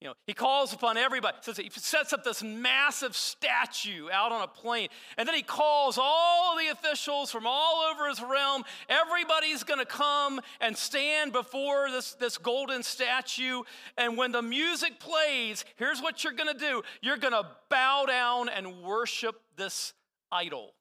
you 0.00 0.06
know, 0.06 0.14
he 0.28 0.32
calls 0.32 0.72
upon 0.72 0.96
everybody. 0.96 1.36
Says 1.40 1.56
he 1.56 1.70
sets 1.70 2.12
up 2.12 2.22
this 2.22 2.40
massive 2.42 3.16
statue 3.16 4.08
out 4.12 4.30
on 4.30 4.42
a 4.42 4.46
plain, 4.46 4.88
and 5.16 5.26
then 5.26 5.34
he 5.34 5.42
calls 5.42 5.98
all 6.00 6.56
the 6.56 6.68
officials 6.68 7.32
from 7.32 7.46
all 7.46 7.84
over 7.90 8.08
his 8.08 8.22
realm. 8.22 8.62
Everybody's 8.88 9.64
going 9.64 9.80
to 9.80 9.86
come 9.86 10.40
and 10.60 10.76
stand 10.76 11.32
before 11.32 11.90
this, 11.90 12.14
this 12.14 12.38
golden 12.38 12.84
statue. 12.84 13.62
And 13.96 14.16
when 14.16 14.30
the 14.30 14.42
music 14.42 15.00
plays, 15.00 15.64
here's 15.76 16.00
what 16.00 16.22
you're 16.22 16.32
going 16.32 16.52
to 16.56 16.58
do: 16.58 16.82
you're 17.02 17.16
going 17.16 17.32
to 17.32 17.48
bow 17.68 18.04
down 18.06 18.48
and 18.48 18.82
worship 18.82 19.40
this 19.56 19.94
idol. 20.30 20.74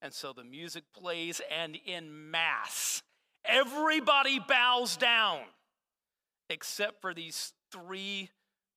And 0.00 0.12
so 0.12 0.32
the 0.32 0.44
music 0.44 0.84
plays, 0.96 1.40
and 1.50 1.76
in 1.84 2.30
mass, 2.30 3.02
everybody 3.44 4.38
bows 4.38 4.96
down, 4.96 5.40
except 6.48 7.00
for 7.00 7.12
these 7.12 7.52
three 7.70 8.30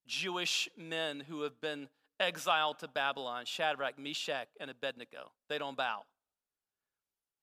Jewish 0.08 0.70
men 0.78 1.22
who 1.22 1.44
have 1.44 1.60
been 1.62 1.88
exiled 2.20 2.80
to 2.80 2.88
Babylon 2.88 3.46
Shadrach, 3.46 3.98
Meshach, 3.98 4.48
and 4.60 4.70
Abednego. 4.70 5.32
They 5.50 5.58
don't 5.58 5.78
bow. 5.78 6.04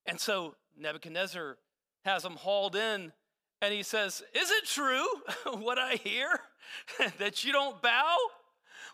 And 0.06 0.20
so 0.20 0.54
Nebuchadnezzar 0.78 1.56
has 2.04 2.22
them 2.22 2.36
hauled 2.36 2.76
in 2.76 3.12
and 3.60 3.74
he 3.74 3.82
says, 3.82 4.22
Is 4.34 4.50
it 4.50 4.64
true 4.66 5.06
what 5.60 5.78
I 5.78 5.94
hear 5.96 6.40
that 7.18 7.44
you 7.44 7.52
don't 7.52 7.80
bow? 7.82 8.16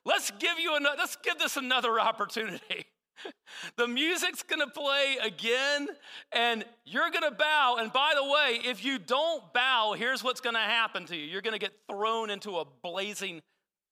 Let's 0.04 0.30
give 0.32 0.58
you 0.58 0.76
another, 0.76 0.96
let's 0.98 1.16
give 1.16 1.38
this 1.38 1.56
another 1.56 2.00
opportunity. 2.00 2.86
the 3.76 3.88
music's 3.88 4.42
gonna 4.42 4.68
play 4.68 5.16
again, 5.22 5.88
and 6.32 6.64
you're 6.84 7.10
gonna 7.10 7.30
bow. 7.30 7.76
And 7.78 7.92
by 7.92 8.12
the 8.14 8.24
way, 8.24 8.60
if 8.68 8.84
you 8.84 8.98
don't 8.98 9.52
bow, 9.52 9.94
here's 9.96 10.22
what's 10.22 10.40
gonna 10.40 10.58
happen 10.58 11.06
to 11.06 11.16
you 11.16 11.24
you're 11.24 11.42
gonna 11.42 11.58
get 11.58 11.72
thrown 11.88 12.30
into 12.30 12.58
a 12.58 12.64
blazing 12.82 13.42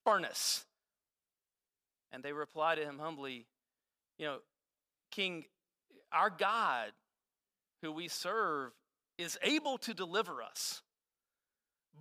furnace. 0.05 0.65
And 2.11 2.21
they 2.21 2.33
reply 2.33 2.75
to 2.75 2.81
him 2.83 2.99
humbly, 2.99 3.47
You 4.19 4.25
know, 4.27 4.37
King, 5.11 5.45
our 6.11 6.29
God, 6.29 6.91
who 7.81 7.91
we 7.91 8.07
serve, 8.07 8.71
is 9.17 9.37
able 9.41 9.77
to 9.79 9.93
deliver 9.93 10.41
us. 10.43 10.81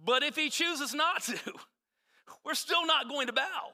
But 0.05 0.23
if 0.23 0.37
he 0.37 0.50
chooses 0.50 0.95
not 0.95 1.23
to, 1.25 1.38
we're 2.45 2.55
still 2.55 2.87
not 2.87 3.09
going 3.09 3.26
to 3.29 3.33
bow. 3.33 3.73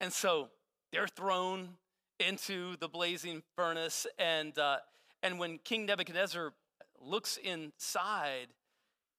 And 0.00 0.12
so 0.12 0.48
they're 0.92 1.08
thrown 1.08 1.70
into 2.18 2.76
the 2.76 2.88
blazing 2.88 3.42
furnace. 3.56 4.06
And, 4.18 4.58
uh, 4.58 4.78
and 5.22 5.38
when 5.38 5.58
King 5.58 5.86
Nebuchadnezzar 5.86 6.52
looks 7.00 7.36
inside, 7.36 8.48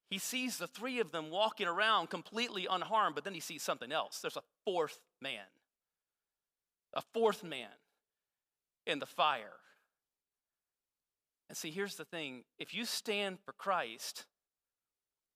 he 0.08 0.18
sees 0.18 0.58
the 0.58 0.66
three 0.66 1.00
of 1.00 1.10
them 1.10 1.30
walking 1.30 1.66
around 1.66 2.10
completely 2.10 2.66
unharmed, 2.70 3.14
but 3.14 3.24
then 3.24 3.34
he 3.34 3.40
sees 3.40 3.62
something 3.62 3.92
else. 3.92 4.20
There's 4.20 4.36
a 4.36 4.42
fourth 4.64 5.00
man, 5.20 5.46
a 6.94 7.02
fourth 7.12 7.42
man 7.42 7.68
in 8.86 9.00
the 9.00 9.06
fire. 9.06 9.56
And 11.48 11.56
see, 11.56 11.70
here's 11.70 11.96
the 11.96 12.04
thing 12.04 12.44
if 12.58 12.74
you 12.74 12.84
stand 12.84 13.38
for 13.44 13.52
Christ, 13.52 14.26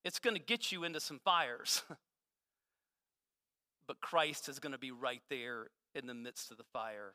it's 0.04 0.18
going 0.18 0.36
to 0.36 0.42
get 0.42 0.72
you 0.72 0.84
into 0.84 1.00
some 1.00 1.20
fires. 1.24 1.82
but 3.86 4.00
Christ 4.00 4.48
is 4.48 4.60
going 4.60 4.72
to 4.72 4.78
be 4.78 4.92
right 4.92 5.22
there 5.28 5.66
in 5.94 6.06
the 6.06 6.14
midst 6.14 6.52
of 6.52 6.56
the 6.56 6.64
fire 6.72 7.14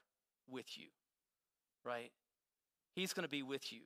with 0.50 0.78
you, 0.78 0.88
right? 1.84 2.12
He's 2.96 3.14
going 3.14 3.24
to 3.26 3.30
be 3.30 3.44
with 3.44 3.72
you. 3.72 3.82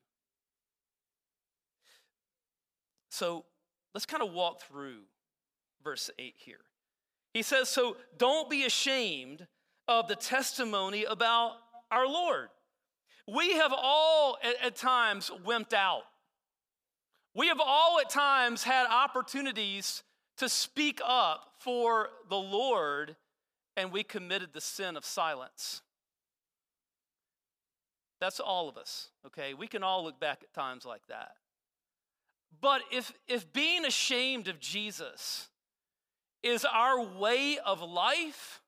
So 3.10 3.46
let's 3.94 4.06
kind 4.06 4.24
of 4.24 4.34
walk 4.34 4.62
through 4.62 5.02
verse 5.84 6.10
8 6.20 6.36
here. 6.38 6.60
He 7.34 7.42
says, 7.42 7.70
So 7.70 7.98
don't 8.18 8.50
be 8.50 8.66
ashamed 8.66 9.48
of 9.88 10.08
the 10.08 10.16
testimony 10.16 11.04
about 11.04 11.54
our 11.92 12.08
Lord. 12.08 12.50
We 13.28 13.54
have 13.54 13.74
all 13.76 14.38
at, 14.44 14.56
at 14.64 14.76
times 14.76 15.32
wimped 15.46 15.74
out. 15.74 16.04
We 17.36 17.48
have 17.48 17.60
all 17.64 18.00
at 18.00 18.10
times 18.10 18.64
had 18.64 18.88
opportunities 18.88 20.04
to 20.38 20.50
speak 20.50 21.00
up 21.06 21.54
for 21.60 22.10
the 22.30 22.38
Lord, 22.38 23.16
and 23.76 23.92
we 23.92 24.04
committed 24.04 24.50
the 24.54 24.62
sin 24.62 24.98
of 24.98 25.06
silence. 25.06 25.82
That's 28.20 28.40
all 28.40 28.68
of 28.68 28.78
us, 28.78 29.10
okay? 29.26 29.54
We 29.54 29.68
can 29.68 29.84
all 29.84 30.04
look 30.04 30.20
back 30.20 30.40
at 30.44 30.54
times 30.54 30.86
like 30.86 31.08
that. 31.08 31.32
But 32.62 32.82
if, 32.92 33.14
if 33.28 33.52
being 33.54 33.86
ashamed 33.86 34.48
of 34.48 34.60
Jesus 34.60 35.48
is 36.44 36.66
our 36.66 37.02
way 37.02 37.58
of 37.66 37.82
life, 37.82 38.62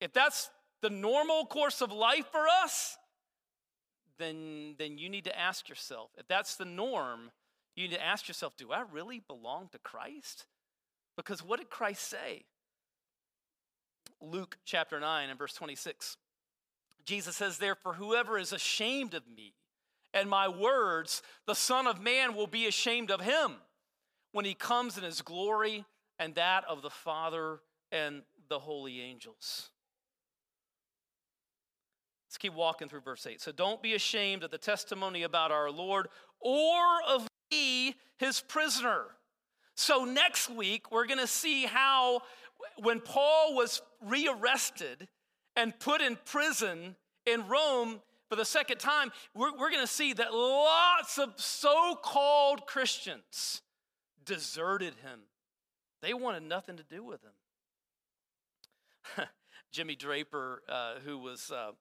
if 0.00 0.12
that's 0.12 0.50
the 0.82 0.90
normal 0.90 1.46
course 1.46 1.80
of 1.80 1.92
life 1.92 2.26
for 2.30 2.46
us, 2.62 2.96
then, 4.18 4.74
then 4.78 4.98
you 4.98 5.08
need 5.08 5.24
to 5.24 5.38
ask 5.38 5.68
yourself 5.68 6.10
if 6.16 6.28
that's 6.28 6.56
the 6.56 6.64
norm, 6.64 7.30
you 7.74 7.88
need 7.88 7.94
to 7.94 8.04
ask 8.04 8.28
yourself 8.28 8.56
do 8.56 8.70
I 8.72 8.84
really 8.92 9.20
belong 9.20 9.68
to 9.72 9.78
Christ? 9.78 10.46
Because 11.16 11.42
what 11.42 11.58
did 11.58 11.70
Christ 11.70 12.08
say? 12.08 12.44
Luke 14.20 14.58
chapter 14.64 15.00
9 15.00 15.30
and 15.30 15.38
verse 15.38 15.54
26. 15.54 16.16
Jesus 17.04 17.36
says, 17.36 17.58
Therefore, 17.58 17.94
whoever 17.94 18.38
is 18.38 18.52
ashamed 18.52 19.14
of 19.14 19.22
me 19.28 19.54
and 20.14 20.28
my 20.28 20.48
words, 20.48 21.22
the 21.46 21.54
Son 21.54 21.86
of 21.86 22.00
Man 22.00 22.34
will 22.34 22.46
be 22.46 22.66
ashamed 22.66 23.10
of 23.10 23.20
him 23.20 23.54
when 24.32 24.44
he 24.44 24.54
comes 24.54 24.98
in 24.98 25.04
his 25.04 25.22
glory 25.22 25.84
and 26.18 26.34
that 26.34 26.64
of 26.68 26.82
the 26.82 26.90
Father 26.90 27.60
and 27.90 28.22
the 28.48 28.58
holy 28.58 29.00
angels. 29.00 29.70
Let's 32.28 32.38
keep 32.38 32.54
walking 32.54 32.88
through 32.88 33.00
verse 33.00 33.26
8. 33.26 33.40
So 33.40 33.52
don't 33.52 33.82
be 33.82 33.94
ashamed 33.94 34.42
of 34.42 34.50
the 34.50 34.58
testimony 34.58 35.22
about 35.22 35.50
our 35.50 35.70
Lord 35.70 36.08
or 36.40 36.82
of 37.06 37.28
me, 37.50 37.94
his 38.16 38.40
prisoner. 38.40 39.04
So 39.74 40.04
next 40.04 40.48
week, 40.48 40.90
we're 40.90 41.06
going 41.06 41.18
to 41.18 41.26
see 41.26 41.64
how 41.64 42.22
when 42.78 43.00
Paul 43.00 43.54
was 43.54 43.82
rearrested 44.00 45.08
and 45.56 45.78
put 45.78 46.00
in 46.00 46.16
prison 46.24 46.96
in 47.26 47.46
Rome 47.48 48.00
for 48.28 48.36
the 48.36 48.44
second 48.44 48.78
time, 48.78 49.12
we're, 49.34 49.52
we're 49.52 49.70
going 49.70 49.84
to 49.84 49.92
see 49.92 50.14
that 50.14 50.32
lots 50.32 51.18
of 51.18 51.34
so 51.36 51.94
called 52.02 52.66
Christians 52.66 53.60
deserted 54.24 54.94
him. 55.02 55.20
They 56.00 56.14
wanted 56.14 56.42
nothing 56.44 56.78
to 56.78 56.82
do 56.82 57.04
with 57.04 57.20
him. 59.18 59.26
Jimmy 59.72 59.94
Draper, 59.96 60.62
uh, 60.68 60.94
who 61.04 61.18
was 61.18 61.50
uh, 61.50 61.72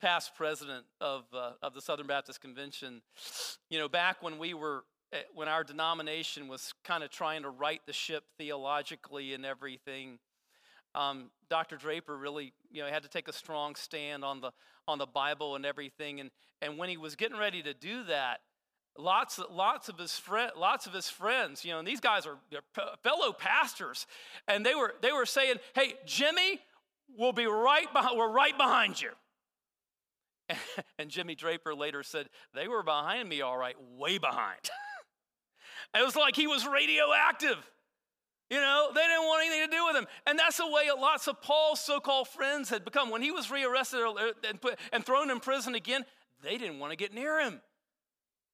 past 0.00 0.34
president 0.34 0.84
of, 1.00 1.24
uh, 1.32 1.52
of 1.62 1.74
the 1.74 1.80
Southern 1.80 2.06
Baptist 2.06 2.40
Convention, 2.40 3.02
you 3.70 3.78
know, 3.78 3.88
back 3.88 4.22
when 4.22 4.38
we 4.38 4.54
were, 4.54 4.84
eh, 5.12 5.22
when 5.34 5.48
our 5.48 5.64
denomination 5.64 6.48
was 6.48 6.74
kind 6.84 7.02
of 7.02 7.10
trying 7.10 7.42
to 7.42 7.50
right 7.50 7.80
the 7.86 7.92
ship 7.92 8.24
theologically 8.38 9.34
and 9.34 9.44
everything, 9.44 10.18
um, 10.98 11.30
Dr. 11.48 11.76
Draper 11.76 12.16
really, 12.16 12.52
you 12.70 12.82
know, 12.82 12.88
had 12.88 13.02
to 13.04 13.08
take 13.08 13.28
a 13.28 13.32
strong 13.32 13.74
stand 13.74 14.24
on 14.24 14.40
the 14.40 14.50
on 14.86 14.98
the 14.98 15.06
Bible 15.06 15.54
and 15.54 15.64
everything. 15.64 16.20
And 16.20 16.30
and 16.60 16.76
when 16.76 16.88
he 16.88 16.96
was 16.96 17.14
getting 17.14 17.38
ready 17.38 17.62
to 17.62 17.72
do 17.72 18.04
that, 18.04 18.40
lots 18.96 19.40
lots 19.50 19.88
of 19.88 19.98
his 19.98 20.18
friend, 20.18 20.50
lots 20.56 20.86
of 20.86 20.92
his 20.92 21.08
friends, 21.08 21.64
you 21.64 21.72
know, 21.72 21.78
and 21.78 21.86
these 21.86 22.00
guys 22.00 22.26
are 22.26 22.38
fellow 23.02 23.32
pastors, 23.32 24.06
and 24.48 24.66
they 24.66 24.74
were 24.74 24.94
they 25.00 25.12
were 25.12 25.26
saying, 25.26 25.56
"Hey, 25.74 25.94
Jimmy, 26.04 26.60
we'll 27.16 27.32
be 27.32 27.46
right 27.46 27.90
behind. 27.92 28.18
We're 28.18 28.32
right 28.32 28.56
behind 28.56 29.00
you." 29.00 29.10
And 30.98 31.10
Jimmy 31.10 31.36
Draper 31.36 31.76
later 31.76 32.02
said, 32.02 32.28
They 32.54 32.66
were 32.66 32.82
behind 32.82 33.28
me, 33.28 33.40
all 33.40 33.56
right, 33.56 33.76
way 33.96 34.18
behind. 34.18 34.58
it 35.96 36.04
was 36.04 36.16
like 36.16 36.34
he 36.34 36.48
was 36.48 36.66
radioactive. 36.66 37.56
You 38.50 38.56
know, 38.56 38.88
they 38.94 39.02
didn't 39.02 39.24
want 39.24 39.46
anything 39.46 39.70
to 39.70 39.76
do 39.76 39.84
with 39.84 39.96
him. 39.96 40.06
And 40.26 40.38
that's 40.38 40.56
the 40.56 40.66
way 40.66 40.88
lots 40.96 41.28
of 41.28 41.40
Paul's 41.42 41.80
so 41.80 42.00
called 42.00 42.28
friends 42.28 42.70
had 42.70 42.84
become. 42.84 43.10
When 43.10 43.20
he 43.20 43.30
was 43.30 43.50
rearrested 43.50 44.00
uh, 44.00 44.32
and, 44.48 44.60
put, 44.60 44.78
and 44.90 45.04
thrown 45.04 45.30
in 45.30 45.38
prison 45.40 45.74
again, 45.74 46.04
they 46.42 46.56
didn't 46.56 46.78
want 46.78 46.92
to 46.92 46.96
get 46.96 47.12
near 47.12 47.40
him. 47.40 47.60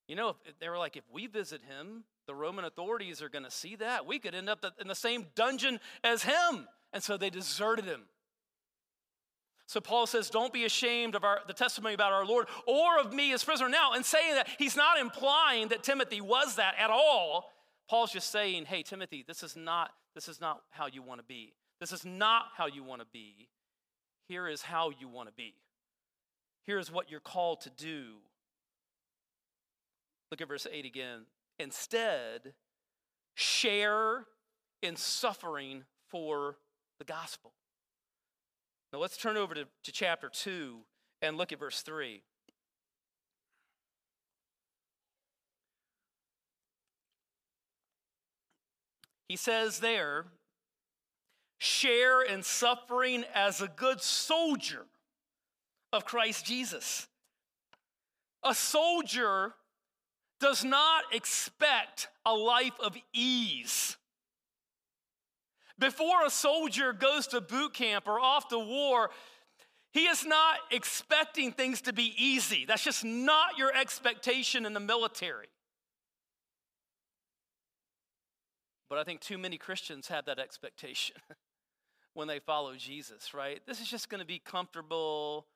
You 0.07 0.15
know, 0.15 0.35
they 0.59 0.69
were 0.69 0.77
like, 0.77 0.97
if 0.97 1.03
we 1.11 1.27
visit 1.27 1.61
him, 1.63 2.03
the 2.27 2.35
Roman 2.35 2.65
authorities 2.65 3.21
are 3.21 3.29
going 3.29 3.45
to 3.45 3.51
see 3.51 3.75
that. 3.77 4.05
We 4.05 4.19
could 4.19 4.35
end 4.35 4.49
up 4.49 4.65
in 4.79 4.87
the 4.87 4.95
same 4.95 5.27
dungeon 5.35 5.79
as 6.03 6.23
him. 6.23 6.67
And 6.91 7.01
so 7.01 7.17
they 7.17 7.29
deserted 7.29 7.85
him. 7.85 8.01
So 9.67 9.79
Paul 9.79 10.05
says, 10.05 10.29
Don't 10.29 10.53
be 10.53 10.65
ashamed 10.65 11.15
of 11.15 11.23
our, 11.23 11.39
the 11.47 11.53
testimony 11.53 11.95
about 11.95 12.13
our 12.13 12.25
Lord 12.25 12.47
or 12.67 12.99
of 12.99 13.13
me 13.13 13.33
as 13.33 13.43
prisoner. 13.43 13.69
Now, 13.69 13.93
in 13.93 14.03
saying 14.03 14.35
that, 14.35 14.47
he's 14.59 14.75
not 14.75 14.99
implying 14.99 15.69
that 15.69 15.83
Timothy 15.83 16.21
was 16.21 16.55
that 16.57 16.75
at 16.79 16.89
all. 16.91 17.51
Paul's 17.89 18.11
just 18.11 18.31
saying, 18.31 18.65
Hey, 18.65 18.83
Timothy, 18.83 19.23
this 19.27 19.43
is 19.43 19.55
not, 19.55 19.91
this 20.13 20.27
is 20.27 20.41
not 20.41 20.61
how 20.71 20.87
you 20.87 21.01
want 21.01 21.19
to 21.19 21.25
be. 21.25 21.53
This 21.79 21.91
is 21.91 22.05
not 22.05 22.45
how 22.55 22.67
you 22.67 22.83
want 22.83 23.01
to 23.01 23.07
be. 23.11 23.49
Here 24.27 24.47
is 24.47 24.63
how 24.63 24.91
you 24.99 25.07
want 25.07 25.29
to 25.29 25.33
be. 25.33 25.53
Here 26.65 26.79
is 26.79 26.91
what 26.91 27.11
you're 27.11 27.19
called 27.19 27.61
to 27.61 27.69
do. 27.69 28.15
Look 30.31 30.41
at 30.41 30.47
verse 30.47 30.65
8 30.71 30.85
again. 30.85 31.25
Instead, 31.59 32.53
share 33.35 34.25
in 34.81 34.95
suffering 34.95 35.83
for 36.07 36.57
the 36.97 37.05
gospel. 37.05 37.51
Now 38.91 38.99
let's 38.99 39.17
turn 39.17 39.37
over 39.37 39.53
to, 39.53 39.65
to 39.83 39.91
chapter 39.91 40.29
2 40.29 40.79
and 41.21 41.37
look 41.37 41.51
at 41.51 41.59
verse 41.59 41.81
3. 41.81 42.21
He 49.27 49.35
says 49.37 49.79
there, 49.79 50.25
share 51.57 52.21
in 52.21 52.43
suffering 52.43 53.25
as 53.33 53.61
a 53.61 53.67
good 53.67 54.01
soldier 54.01 54.85
of 55.91 56.05
Christ 56.05 56.45
Jesus. 56.45 57.07
A 58.43 58.53
soldier 58.53 59.53
does 60.39 60.63
not 60.63 61.05
expect 61.11 62.09
a 62.25 62.33
life 62.35 62.79
of 62.83 62.95
ease. 63.13 63.97
Before 65.79 66.25
a 66.25 66.29
soldier 66.29 66.93
goes 66.93 67.27
to 67.27 67.41
boot 67.41 67.73
camp 67.73 68.07
or 68.07 68.19
off 68.19 68.47
to 68.49 68.59
war, 68.59 69.09
he 69.91 70.05
is 70.07 70.25
not 70.25 70.57
expecting 70.71 71.51
things 71.51 71.81
to 71.81 71.93
be 71.93 72.13
easy. 72.17 72.65
That's 72.65 72.83
just 72.83 73.03
not 73.03 73.57
your 73.57 73.75
expectation 73.75 74.65
in 74.65 74.73
the 74.73 74.79
military. 74.79 75.47
But 78.89 78.99
I 78.99 79.03
think 79.03 79.21
too 79.21 79.37
many 79.37 79.57
Christians 79.57 80.07
have 80.07 80.25
that 80.25 80.39
expectation 80.39 81.15
when 82.13 82.27
they 82.27 82.39
follow 82.39 82.75
Jesus, 82.75 83.33
right? 83.33 83.61
This 83.65 83.81
is 83.81 83.89
just 83.89 84.09
going 84.09 84.19
to 84.19 84.25
be 84.25 84.39
comfortable. 84.39 85.47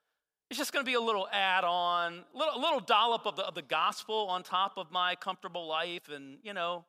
It's 0.49 0.57
just 0.57 0.73
going 0.73 0.83
to 0.83 0.89
be 0.89 0.95
a 0.95 1.01
little 1.01 1.27
add 1.31 1.63
on, 1.63 2.23
a 2.33 2.37
little, 2.37 2.59
little 2.59 2.79
dollop 2.79 3.25
of 3.25 3.35
the, 3.35 3.43
of 3.43 3.53
the 3.53 3.61
gospel 3.61 4.27
on 4.29 4.43
top 4.43 4.73
of 4.77 4.91
my 4.91 5.15
comfortable 5.15 5.67
life. 5.67 6.09
And, 6.09 6.39
you 6.43 6.53
know, 6.53 6.85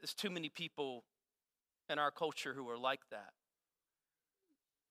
there's 0.00 0.14
too 0.14 0.30
many 0.30 0.48
people 0.48 1.04
in 1.88 1.98
our 1.98 2.10
culture 2.10 2.54
who 2.54 2.68
are 2.70 2.78
like 2.78 3.00
that 3.10 3.32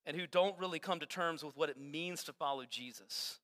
and 0.05 0.15
who 0.15 0.27
don't 0.27 0.57
really 0.59 0.79
come 0.79 0.99
to 0.99 1.05
terms 1.05 1.43
with 1.43 1.55
what 1.55 1.69
it 1.69 1.79
means 1.79 2.23
to 2.25 2.33
follow 2.33 2.65
Jesus. 2.69 3.39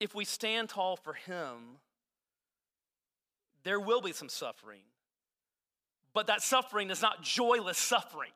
If 0.00 0.14
we 0.14 0.24
stand 0.24 0.68
tall 0.68 0.96
for 0.96 1.14
Him, 1.14 1.78
there 3.64 3.80
will 3.80 4.00
be 4.00 4.12
some 4.12 4.28
suffering, 4.28 4.82
but 6.14 6.28
that 6.28 6.42
suffering 6.42 6.90
is 6.90 7.02
not 7.02 7.22
joyless 7.22 7.78
suffering. 7.78 8.30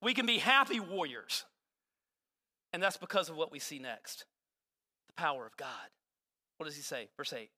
We 0.00 0.14
can 0.14 0.26
be 0.26 0.38
happy 0.38 0.78
warriors, 0.78 1.44
and 2.72 2.82
that's 2.82 2.96
because 2.96 3.28
of 3.28 3.36
what 3.36 3.50
we 3.50 3.58
see 3.58 3.78
next 3.78 4.24
the 5.08 5.14
power 5.14 5.46
of 5.46 5.56
God. 5.56 5.68
What 6.58 6.66
does 6.66 6.76
he 6.76 6.82
say? 6.82 7.08
Verse 7.16 7.32
8. 7.32 7.50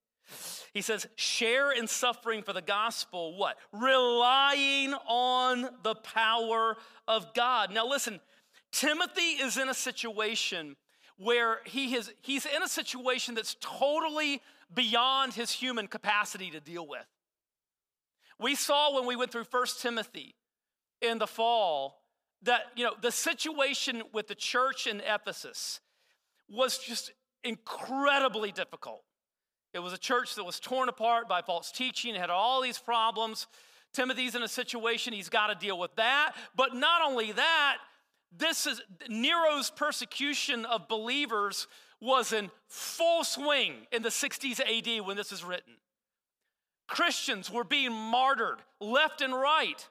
He 0.72 0.82
says, 0.82 1.06
share 1.16 1.72
in 1.72 1.86
suffering 1.86 2.42
for 2.42 2.52
the 2.52 2.62
gospel, 2.62 3.36
what? 3.36 3.58
Relying 3.72 4.94
on 5.08 5.68
the 5.82 5.96
power 5.96 6.76
of 7.08 7.34
God. 7.34 7.72
Now, 7.72 7.88
listen, 7.88 8.20
Timothy 8.70 9.32
is 9.42 9.56
in 9.56 9.68
a 9.68 9.74
situation 9.74 10.76
where 11.20 11.58
he 11.66 11.94
is, 11.94 12.10
he's 12.22 12.46
in 12.46 12.62
a 12.62 12.68
situation 12.68 13.34
that's 13.34 13.54
totally 13.60 14.40
beyond 14.74 15.34
his 15.34 15.50
human 15.50 15.86
capacity 15.86 16.50
to 16.50 16.60
deal 16.60 16.86
with. 16.86 17.06
We 18.38 18.54
saw 18.54 18.94
when 18.94 19.06
we 19.06 19.16
went 19.16 19.30
through 19.30 19.44
First 19.44 19.82
Timothy 19.82 20.34
in 21.02 21.18
the 21.18 21.26
fall 21.26 22.00
that, 22.42 22.62
you 22.74 22.84
know, 22.84 22.94
the 23.02 23.12
situation 23.12 24.02
with 24.14 24.28
the 24.28 24.34
church 24.34 24.86
in 24.86 25.02
Ephesus 25.02 25.80
was 26.48 26.78
just 26.78 27.12
incredibly 27.44 28.50
difficult. 28.50 29.02
It 29.74 29.80
was 29.80 29.92
a 29.92 29.98
church 29.98 30.36
that 30.36 30.44
was 30.44 30.58
torn 30.58 30.88
apart 30.88 31.28
by 31.28 31.42
false 31.42 31.70
teaching, 31.70 32.14
had 32.14 32.30
all 32.30 32.62
these 32.62 32.78
problems. 32.78 33.46
Timothy's 33.92 34.34
in 34.34 34.42
a 34.42 34.48
situation 34.48 35.12
he's 35.12 35.28
got 35.28 35.48
to 35.48 35.54
deal 35.54 35.78
with 35.78 35.94
that. 35.96 36.32
But 36.56 36.74
not 36.74 37.02
only 37.04 37.32
that, 37.32 37.76
this 38.36 38.66
is 38.66 38.80
Nero's 39.08 39.70
persecution 39.70 40.64
of 40.64 40.88
believers 40.88 41.66
was 42.00 42.32
in 42.32 42.50
full 42.68 43.24
swing 43.24 43.86
in 43.92 44.02
the 44.02 44.08
60s 44.08 44.60
AD 44.60 45.06
when 45.06 45.16
this 45.16 45.32
is 45.32 45.44
written. 45.44 45.74
Christians 46.86 47.50
were 47.50 47.64
being 47.64 47.92
martyred 47.92 48.58
left 48.80 49.20
and 49.20 49.32
right, 49.32 49.88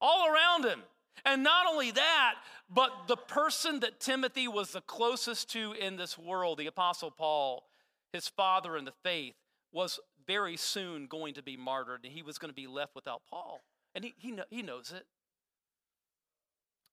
all 0.00 0.26
around 0.26 0.64
him. 0.64 0.82
And 1.24 1.42
not 1.42 1.66
only 1.66 1.90
that, 1.90 2.34
but 2.70 2.90
the 3.08 3.16
person 3.16 3.80
that 3.80 4.00
Timothy 4.00 4.48
was 4.48 4.72
the 4.72 4.80
closest 4.80 5.50
to 5.52 5.72
in 5.72 5.96
this 5.96 6.16
world, 6.16 6.58
the 6.58 6.66
Apostle 6.66 7.10
Paul, 7.10 7.64
his 8.12 8.28
father 8.28 8.76
in 8.76 8.84
the 8.84 8.92
faith, 9.02 9.34
was 9.72 10.00
very 10.26 10.56
soon 10.56 11.06
going 11.06 11.34
to 11.34 11.42
be 11.42 11.56
martyred, 11.56 12.00
and 12.04 12.12
he 12.12 12.22
was 12.22 12.38
going 12.38 12.50
to 12.50 12.54
be 12.54 12.66
left 12.66 12.94
without 12.94 13.22
Paul. 13.28 13.60
And 13.94 14.04
he, 14.04 14.14
he, 14.16 14.38
he 14.48 14.62
knows 14.62 14.92
it. 14.96 15.04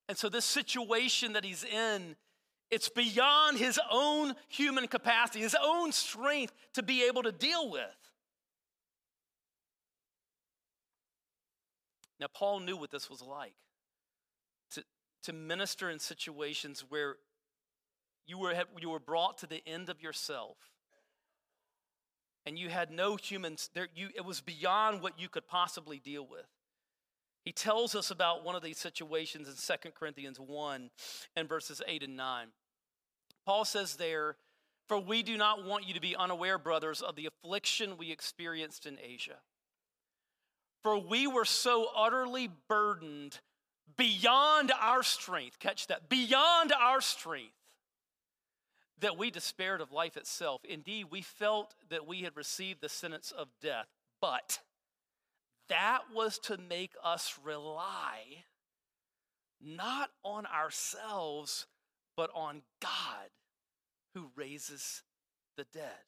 And 0.07 0.17
so, 0.17 0.29
this 0.29 0.45
situation 0.45 1.33
that 1.33 1.43
he's 1.43 1.63
in, 1.63 2.15
it's 2.71 2.89
beyond 2.89 3.57
his 3.57 3.79
own 3.91 4.35
human 4.47 4.87
capacity, 4.87 5.39
his 5.39 5.55
own 5.61 5.91
strength 5.91 6.53
to 6.73 6.83
be 6.83 7.03
able 7.03 7.23
to 7.23 7.31
deal 7.31 7.69
with. 7.69 7.81
Now, 12.19 12.27
Paul 12.33 12.61
knew 12.61 12.77
what 12.77 12.91
this 12.91 13.09
was 13.09 13.21
like 13.21 13.53
to, 14.71 14.83
to 15.23 15.33
minister 15.33 15.89
in 15.89 15.99
situations 15.99 16.83
where 16.89 17.17
you 18.25 18.37
were, 18.37 18.53
you 18.79 18.89
were 18.89 18.99
brought 18.99 19.37
to 19.39 19.47
the 19.47 19.61
end 19.67 19.89
of 19.89 20.01
yourself 20.01 20.57
and 22.47 22.57
you 22.57 22.69
had 22.69 22.91
no 22.91 23.17
humans 23.17 23.69
there 23.73 23.87
you 23.93 24.07
it 24.15 24.23
was 24.23 24.39
beyond 24.41 25.01
what 25.01 25.19
you 25.19 25.27
could 25.27 25.45
possibly 25.47 25.99
deal 25.99 26.25
with 26.25 26.45
he 27.47 27.53
tells 27.53 27.95
us 27.95 28.11
about 28.11 28.43
one 28.43 28.55
of 28.55 28.61
these 28.61 28.77
situations 28.77 29.47
in 29.47 29.55
2 29.55 29.91
corinthians 29.91 30.37
1 30.37 30.89
and 31.37 31.47
verses 31.47 31.81
8 31.87 32.03
and 32.03 32.17
9 32.17 32.47
paul 33.45 33.63
says 33.63 33.95
there 33.95 34.35
for 34.89 34.99
we 34.99 35.23
do 35.23 35.37
not 35.37 35.63
want 35.63 35.87
you 35.87 35.93
to 35.93 36.01
be 36.01 36.13
unaware 36.13 36.57
brothers 36.57 37.01
of 37.01 37.15
the 37.15 37.25
affliction 37.25 37.95
we 37.97 38.11
experienced 38.11 38.85
in 38.85 38.97
asia. 39.01 39.37
For 40.83 40.97
we 40.97 41.25
were 41.25 41.45
so 41.45 41.87
utterly 41.95 42.49
burdened 42.67 43.39
beyond 43.97 44.73
our 44.81 45.01
strength 45.01 45.57
catch 45.59 45.87
that 45.87 46.09
beyond 46.09 46.73
our 46.73 46.99
strength 46.99 47.53
that 48.99 49.17
we 49.17 49.31
despaired 49.31 49.79
of 49.79 49.93
life 49.93 50.17
itself. 50.17 50.65
Indeed, 50.67 51.05
we 51.11 51.21
felt 51.21 51.75
that 51.89 52.05
we 52.05 52.23
had 52.23 52.35
received 52.35 52.81
the 52.81 52.89
sentence 52.89 53.31
of 53.31 53.47
death, 53.61 53.87
but 54.19 54.59
that 55.69 56.03
was 56.13 56.39
to 56.39 56.57
make 56.57 56.91
us 57.03 57.37
rely 57.43 58.43
not 59.61 60.09
on 60.23 60.45
ourselves, 60.45 61.65
but 62.15 62.29
on 62.35 62.61
God 62.81 63.29
who 64.13 64.29
raises 64.35 65.03
the 65.55 65.65
dead. 65.73 66.05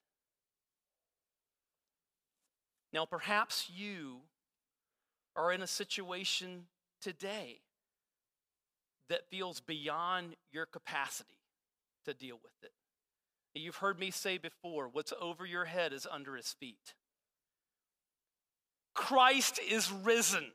Now, 2.94 3.06
perhaps 3.06 3.70
you 3.74 4.22
are 5.36 5.52
in 5.52 5.62
a 5.62 5.68
situation 5.68 6.66
today 7.02 7.60
that 9.10 9.30
feels 9.30 9.60
beyond 9.60 10.36
your 10.52 10.66
capacity 10.66 11.40
to 12.06 12.14
deal 12.14 12.40
with 12.42 12.54
it. 12.64 12.72
You've 13.56 13.78
heard 13.78 14.00
me 14.00 14.12
say 14.12 14.38
before 14.38 14.88
what's 14.88 15.14
over 15.20 15.46
your 15.46 15.66
head 15.66 15.92
is 15.92 16.08
under 16.10 16.36
his 16.36 16.54
feet. 16.54 16.94
Christ 18.94 19.60
is 19.60 19.92
risen. 19.92 20.52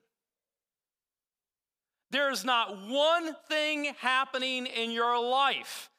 There 2.10 2.30
is 2.30 2.44
not 2.44 2.86
one 2.86 3.34
thing 3.48 3.92
happening 3.98 4.66
in 4.66 4.90
your 4.90 5.20
life 5.20 5.90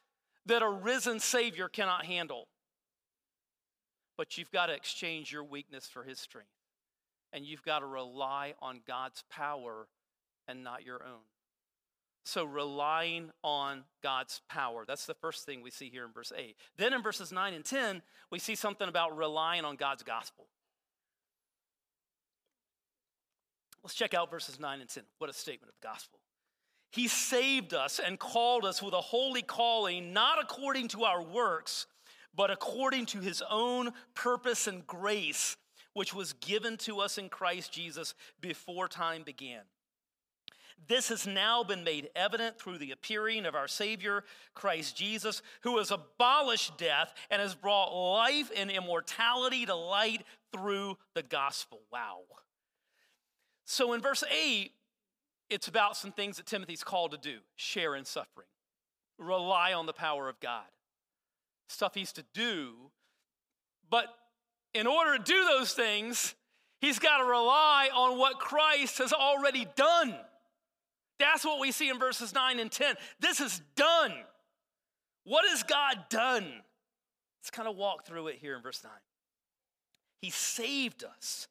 that 0.45 0.61
a 0.61 0.69
risen 0.69 1.19
Savior 1.19 1.67
cannot 1.67 2.05
handle. 2.05 2.47
But 4.17 4.37
you've 4.37 4.51
got 4.51 4.67
to 4.67 4.73
exchange 4.73 5.31
your 5.31 5.43
weakness 5.43 5.87
for 5.87 6.03
His 6.03 6.19
strength. 6.19 6.49
And 7.33 7.45
you've 7.45 7.63
got 7.63 7.79
to 7.79 7.85
rely 7.85 8.53
on 8.61 8.79
God's 8.87 9.23
power 9.29 9.87
and 10.47 10.63
not 10.63 10.85
your 10.85 11.03
own. 11.03 11.23
So, 12.23 12.43
relying 12.43 13.31
on 13.43 13.83
God's 14.01 14.41
power. 14.49 14.83
That's 14.87 15.05
the 15.05 15.13
first 15.13 15.45
thing 15.45 15.61
we 15.61 15.69
see 15.69 15.89
here 15.89 16.05
in 16.05 16.11
verse 16.11 16.31
8. 16.35 16.55
Then 16.77 16.93
in 16.93 17.03
verses 17.03 17.31
9 17.31 17.53
and 17.53 17.63
10, 17.63 18.01
we 18.31 18.39
see 18.39 18.55
something 18.55 18.87
about 18.87 19.15
relying 19.15 19.63
on 19.63 19.75
God's 19.75 20.01
gospel. 20.01 20.47
Let's 23.85 23.93
check 23.93 24.15
out 24.15 24.31
verses 24.31 24.59
9 24.59 24.81
and 24.81 24.89
10. 24.89 25.03
What 25.19 25.29
a 25.29 25.33
statement 25.33 25.69
of 25.69 25.79
the 25.79 25.87
gospel. 25.87 26.19
He 26.91 27.07
saved 27.07 27.75
us 27.75 27.99
and 28.03 28.17
called 28.17 28.65
us 28.65 28.81
with 28.81 28.95
a 28.95 29.01
holy 29.01 29.43
calling, 29.43 30.11
not 30.11 30.41
according 30.41 30.87
to 30.87 31.03
our 31.03 31.21
works, 31.21 31.85
but 32.33 32.49
according 32.49 33.05
to 33.07 33.19
his 33.19 33.43
own 33.47 33.91
purpose 34.15 34.65
and 34.65 34.87
grace, 34.87 35.55
which 35.93 36.15
was 36.15 36.33
given 36.33 36.77
to 36.77 36.99
us 36.99 37.19
in 37.19 37.29
Christ 37.29 37.71
Jesus 37.71 38.15
before 38.41 38.87
time 38.87 39.21
began 39.21 39.61
this 40.87 41.09
has 41.09 41.25
now 41.25 41.63
been 41.63 41.83
made 41.83 42.09
evident 42.15 42.59
through 42.59 42.77
the 42.77 42.91
appearing 42.91 43.45
of 43.45 43.55
our 43.55 43.67
Savior, 43.67 44.23
Christ 44.53 44.95
Jesus, 44.95 45.41
who 45.61 45.77
has 45.77 45.91
abolished 45.91 46.77
death 46.77 47.13
and 47.29 47.41
has 47.41 47.55
brought 47.55 47.91
life 47.91 48.51
and 48.55 48.69
immortality 48.69 49.65
to 49.65 49.75
light 49.75 50.23
through 50.51 50.97
the 51.13 51.23
gospel. 51.23 51.81
Wow. 51.91 52.19
So 53.65 53.93
in 53.93 54.01
verse 54.01 54.23
8, 54.31 54.71
it's 55.49 55.67
about 55.67 55.97
some 55.97 56.11
things 56.11 56.37
that 56.37 56.45
Timothy's 56.45 56.83
called 56.83 57.11
to 57.11 57.17
do 57.17 57.39
share 57.55 57.95
in 57.95 58.05
suffering, 58.05 58.47
rely 59.17 59.73
on 59.73 59.85
the 59.85 59.93
power 59.93 60.29
of 60.29 60.39
God, 60.39 60.65
stuff 61.67 61.93
he's 61.95 62.13
to 62.13 62.23
do. 62.33 62.73
But 63.89 64.07
in 64.73 64.87
order 64.87 65.17
to 65.17 65.23
do 65.23 65.45
those 65.45 65.73
things, 65.73 66.35
he's 66.79 66.99
got 66.99 67.17
to 67.17 67.25
rely 67.25 67.89
on 67.93 68.17
what 68.17 68.39
Christ 68.39 68.99
has 68.99 69.13
already 69.13 69.67
done. 69.75 70.15
That's 71.19 71.45
what 71.45 71.59
we 71.59 71.71
see 71.71 71.89
in 71.89 71.97
verses 71.97 72.33
9 72.33 72.59
and 72.59 72.71
10. 72.71 72.95
This 73.19 73.39
is 73.39 73.61
done. 73.75 74.13
What 75.23 75.47
has 75.49 75.63
God 75.63 76.05
done? 76.09 76.43
Let's 77.39 77.51
kind 77.51 77.69
of 77.69 77.75
walk 77.75 78.05
through 78.05 78.27
it 78.27 78.37
here 78.39 78.55
in 78.55 78.61
verse 78.61 78.81
9. 78.83 78.91
He 80.21 80.29
saved 80.29 81.03
us 81.03 81.47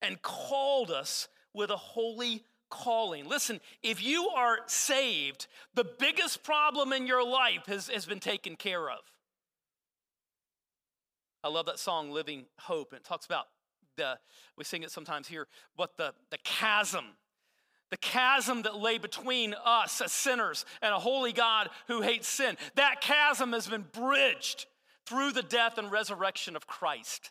and 0.00 0.20
called 0.22 0.90
us 0.90 1.28
with 1.54 1.70
a 1.70 1.76
holy 1.76 2.44
calling. 2.70 3.28
Listen, 3.28 3.60
if 3.82 4.02
you 4.02 4.28
are 4.28 4.58
saved, 4.66 5.46
the 5.74 5.84
biggest 5.84 6.42
problem 6.42 6.92
in 6.92 7.06
your 7.06 7.24
life 7.24 7.66
has, 7.66 7.88
has 7.88 8.06
been 8.06 8.20
taken 8.20 8.56
care 8.56 8.90
of. 8.90 9.00
I 11.44 11.48
love 11.48 11.66
that 11.66 11.78
song, 11.78 12.10
Living 12.10 12.46
Hope. 12.60 12.92
And 12.92 13.00
it 13.00 13.04
talks 13.04 13.26
about 13.26 13.46
the, 13.96 14.18
we 14.56 14.64
sing 14.64 14.82
it 14.82 14.90
sometimes 14.90 15.28
here, 15.28 15.46
but 15.76 15.96
the, 15.96 16.14
the 16.30 16.38
chasm 16.44 17.04
the 17.92 17.98
chasm 17.98 18.62
that 18.62 18.78
lay 18.78 18.96
between 18.96 19.54
us 19.66 20.00
as 20.00 20.12
sinners 20.12 20.64
and 20.80 20.94
a 20.94 20.98
holy 20.98 21.30
God 21.30 21.68
who 21.88 22.00
hates 22.00 22.26
sin. 22.26 22.56
That 22.74 23.02
chasm 23.02 23.52
has 23.52 23.66
been 23.68 23.84
bridged 23.92 24.64
through 25.04 25.32
the 25.32 25.42
death 25.42 25.76
and 25.76 25.92
resurrection 25.92 26.56
of 26.56 26.66
Christ. 26.66 27.30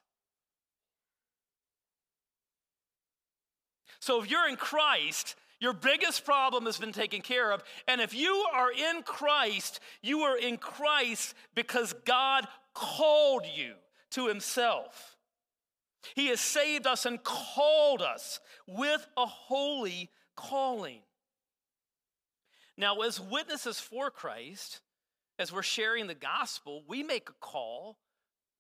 So 4.02 4.22
if 4.22 4.30
you're 4.30 4.50
in 4.50 4.58
Christ, 4.58 5.36
your 5.60 5.74
biggest 5.74 6.26
problem 6.26 6.66
has 6.66 6.80
been 6.80 6.92
taken 6.92 7.22
care 7.22 7.52
of. 7.52 7.64
And 7.88 8.02
if 8.02 8.16
you 8.16 8.46
are 8.52 8.72
in 8.72 9.04
Christ, 9.04 9.80
you 10.02 10.22
are 10.22 10.38
in 10.38 10.58
Christ 10.58 11.36
because 11.54 11.94
God 12.04 12.48
called 12.74 13.46
you 13.56 13.76
to 14.12 14.28
Himself. 14.28 15.16
He 16.16 16.28
has 16.28 16.42
saved 16.42 16.88
us 16.88 17.06
and 17.06 17.24
called 17.24 18.02
us 18.02 18.40
with 18.68 19.06
a 19.16 19.28
holy 19.28 20.10
calling. 20.36 21.02
Now, 22.76 23.02
as 23.02 23.20
witnesses 23.20 23.80
for 23.80 24.10
Christ, 24.10 24.82
as 25.38 25.54
we're 25.54 25.62
sharing 25.62 26.08
the 26.08 26.16
gospel, 26.16 26.84
we 26.88 27.04
make 27.04 27.30
a 27.30 27.34
call 27.40 27.98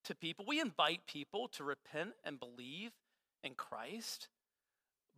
to 0.03 0.13
people. 0.13 0.45
We 0.47 0.61
invite 0.61 1.07
people 1.07 1.47
to 1.53 1.63
repent 1.63 2.11
and 2.23 2.39
believe 2.39 2.91
in 3.43 3.55
Christ. 3.55 4.27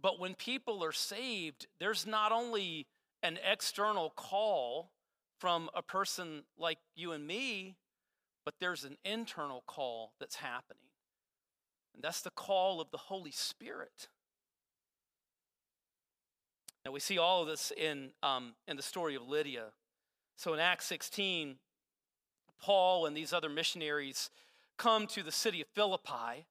But 0.04 0.20
when 0.20 0.36
people 0.36 0.84
are 0.84 0.92
saved, 0.92 1.66
there's 1.80 2.06
not 2.06 2.32
only 2.32 2.86
an 3.24 3.40
external 3.50 4.12
call 4.12 4.92
from 5.40 5.70
a 5.74 5.82
person 5.82 6.44
like 6.58 6.78
you 6.94 7.14
and 7.14 7.26
me, 7.26 7.78
but 8.46 8.56
there's 8.60 8.84
an 8.84 8.98
internal 9.06 9.64
call 9.66 10.12
that's 10.20 10.36
happening. 10.36 10.84
And 11.96 12.04
that's 12.04 12.22
the 12.22 12.32
call 12.32 12.82
of 12.82 12.92
the 12.92 12.98
Holy 12.98 13.32
Spirit. 13.32 14.10
Now, 16.86 16.92
we 16.92 17.00
see 17.00 17.18
all 17.18 17.42
of 17.42 17.48
this 17.48 17.72
in, 17.72 18.10
um, 18.22 18.56
in 18.68 18.76
the 18.76 18.84
story 18.84 19.16
of 19.16 19.28
Lydia. 19.28 19.68
So 20.36 20.54
in 20.54 20.60
Acts 20.60 20.86
16, 20.88 21.56
Paul 22.62 23.06
and 23.06 23.16
these 23.16 23.32
other 23.32 23.48
missionaries 23.48 24.30
come 24.78 25.08
to 25.08 25.24
the 25.24 25.32
city 25.32 25.62
of 25.62 25.68
Philippi. 25.74 26.46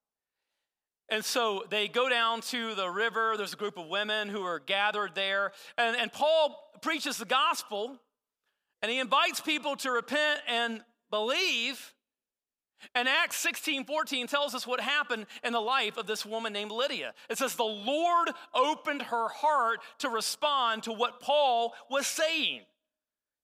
And 1.09 1.25
so 1.25 1.65
they 1.69 1.89
go 1.89 2.09
down 2.09 2.41
to 2.43 2.75
the 2.75 2.89
river. 2.89 3.35
There's 3.37 3.53
a 3.53 3.57
group 3.57 3.77
of 3.77 3.87
women 3.89 4.29
who 4.29 4.43
are 4.45 4.61
gathered 4.61 5.15
there. 5.15 5.53
And, 5.77 5.97
and 5.97 6.13
Paul 6.13 6.59
preaches 6.81 7.19
the 7.19 7.25
gospel 7.25 8.01
and 8.83 8.91
he 8.91 8.99
invites 8.99 9.41
people 9.41 9.77
to 9.77 9.91
repent 9.91 10.41
and 10.49 10.83
believe. 11.11 11.93
And 12.97 13.09
Acts 13.09 13.37
16 13.37 13.85
14 13.85 14.27
tells 14.27 14.55
us 14.55 14.67
what 14.67 14.81
happened 14.81 15.27
in 15.45 15.53
the 15.53 15.61
life 15.61 15.97
of 15.97 16.07
this 16.07 16.27
woman 16.27 16.53
named 16.53 16.73
Lydia. 16.73 17.15
It 17.31 17.39
says, 17.39 17.55
The 17.55 17.63
Lord 17.63 18.31
opened 18.53 19.03
her 19.03 19.29
heart 19.29 19.81
to 19.99 20.09
respond 20.09 20.83
to 20.85 20.93
what 20.93 21.21
Paul 21.21 21.75
was 21.89 22.09
saying. 22.09 22.63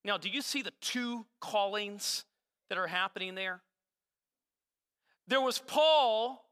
Now, 0.05 0.17
do 0.17 0.29
you 0.29 0.43
see 0.43 0.63
the 0.63 0.73
two 0.81 1.25
callings 1.41 2.25
that 2.69 2.79
are 2.79 2.87
happening 2.89 3.37
there? 3.37 3.63
There 5.29 5.41
was 5.41 5.59
Paul 5.61 6.45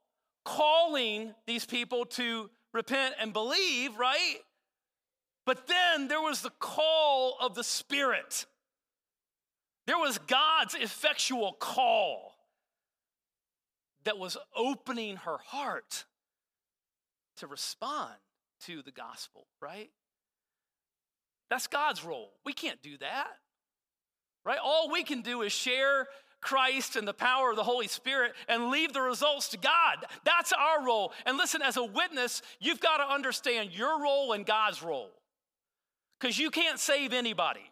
calling 0.46 1.35
these 1.46 1.66
people 1.66 2.06
to 2.06 2.48
repent 2.72 3.16
and 3.20 3.32
believe, 3.32 3.98
right? 3.98 4.37
But 5.44 5.66
then 5.66 6.09
there 6.09 6.20
was 6.20 6.40
the 6.40 6.52
call 6.59 7.37
of 7.40 7.54
the 7.54 7.64
Spirit. 7.64 8.46
There 9.87 9.98
was 9.98 10.18
God's 10.18 10.74
effectual 10.74 11.52
call 11.52 12.35
that 14.04 14.18
was 14.18 14.37
opening 14.56 15.16
her 15.16 15.38
heart 15.46 16.04
to 17.38 17.46
respond 17.46 18.14
to 18.61 18.82
the 18.82 18.92
gospel, 18.92 19.46
right? 19.61 19.90
That's 21.50 21.66
God's 21.66 22.04
role. 22.04 22.32
We 22.44 22.52
can't 22.52 22.82
do 22.82 22.96
that, 22.98 23.32
right? 24.44 24.59
All 24.62 24.90
we 24.90 25.02
can 25.02 25.22
do 25.22 25.42
is 25.42 25.52
share 25.52 26.06
Christ 26.40 26.96
and 26.96 27.07
the 27.07 27.14
power 27.14 27.51
of 27.51 27.57
the 27.57 27.64
Holy 27.64 27.88
Spirit 27.88 28.33
and 28.49 28.70
leave 28.70 28.92
the 28.92 29.01
results 29.01 29.49
to 29.49 29.57
God. 29.57 29.96
That's 30.25 30.53
our 30.53 30.85
role. 30.85 31.12
And 31.25 31.37
listen, 31.37 31.62
as 31.62 31.77
a 31.77 31.85
witness, 31.85 32.42
you've 32.61 32.81
got 32.81 32.99
to 32.99 33.12
understand 33.12 33.72
your 33.72 34.03
role 34.03 34.33
and 34.33 34.46
God's 34.46 34.83
role 34.83 35.11
because 36.20 36.38
you 36.38 36.51
can't 36.51 36.79
save 36.79 37.12
anybody. 37.12 37.70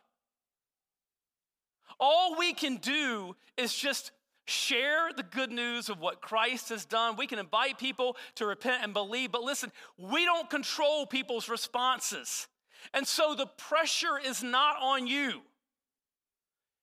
All 2.00 2.36
we 2.38 2.52
can 2.52 2.76
do 2.76 3.36
is 3.56 3.74
just 3.74 4.10
share 4.46 5.10
the 5.16 5.22
good 5.22 5.50
news 5.50 5.88
of 5.88 6.00
what 6.00 6.20
Christ 6.20 6.68
has 6.68 6.84
done. 6.84 7.16
We 7.16 7.26
can 7.26 7.38
invite 7.38 7.78
people 7.78 8.16
to 8.36 8.46
repent 8.46 8.82
and 8.82 8.92
believe, 8.92 9.32
but 9.32 9.42
listen, 9.42 9.72
we 9.96 10.24
don't 10.24 10.50
control 10.50 11.06
people's 11.06 11.48
responses. 11.48 12.46
And 12.92 13.06
so 13.06 13.34
the 13.34 13.46
pressure 13.46 14.18
is 14.22 14.42
not 14.42 14.76
on 14.80 15.06
you. 15.06 15.40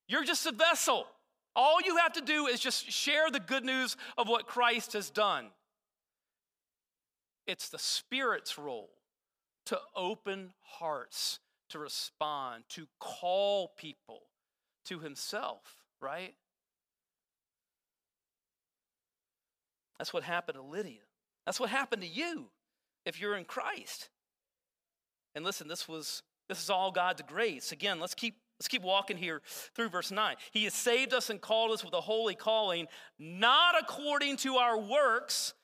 You're 0.08 0.24
just 0.24 0.46
a 0.46 0.52
vessel. 0.52 1.06
All 1.54 1.80
you 1.84 1.96
have 1.98 2.14
to 2.14 2.20
do 2.20 2.46
is 2.46 2.60
just 2.60 2.90
share 2.90 3.30
the 3.30 3.40
good 3.40 3.64
news 3.64 3.96
of 4.16 4.28
what 4.28 4.46
Christ 4.46 4.94
has 4.94 5.10
done. 5.10 5.48
It's 7.46 7.68
the 7.68 7.78
Spirit's 7.78 8.58
role 8.58 8.90
to 9.66 9.78
open 9.94 10.52
hearts, 10.62 11.40
to 11.70 11.78
respond, 11.78 12.64
to 12.70 12.86
call 12.98 13.72
people 13.76 14.22
to 14.86 15.00
Himself, 15.00 15.60
right? 16.00 16.34
That's 19.98 20.12
what 20.12 20.22
happened 20.22 20.56
to 20.56 20.62
Lydia. 20.62 21.02
That's 21.46 21.60
what 21.60 21.70
happened 21.70 22.02
to 22.02 22.08
you 22.08 22.46
if 23.04 23.20
you're 23.20 23.36
in 23.36 23.44
Christ. 23.44 24.08
And 25.34 25.44
listen, 25.44 25.68
this 25.68 25.86
was 25.88 26.22
this 26.48 26.62
is 26.62 26.70
all 26.70 26.90
God's 26.90 27.22
grace. 27.22 27.72
Again, 27.72 28.00
let's 28.00 28.14
keep 28.14 28.34
let's 28.58 28.68
keep 28.68 28.82
walking 28.82 29.16
here 29.16 29.42
through 29.74 29.88
verse 29.88 30.10
9. 30.10 30.36
He 30.52 30.64
has 30.64 30.74
saved 30.74 31.12
us 31.12 31.30
and 31.30 31.40
called 31.40 31.72
us 31.72 31.84
with 31.84 31.94
a 31.94 32.00
holy 32.00 32.34
calling, 32.34 32.86
not 33.18 33.74
according 33.80 34.36
to 34.38 34.56
our 34.56 34.78
works, 34.78 35.54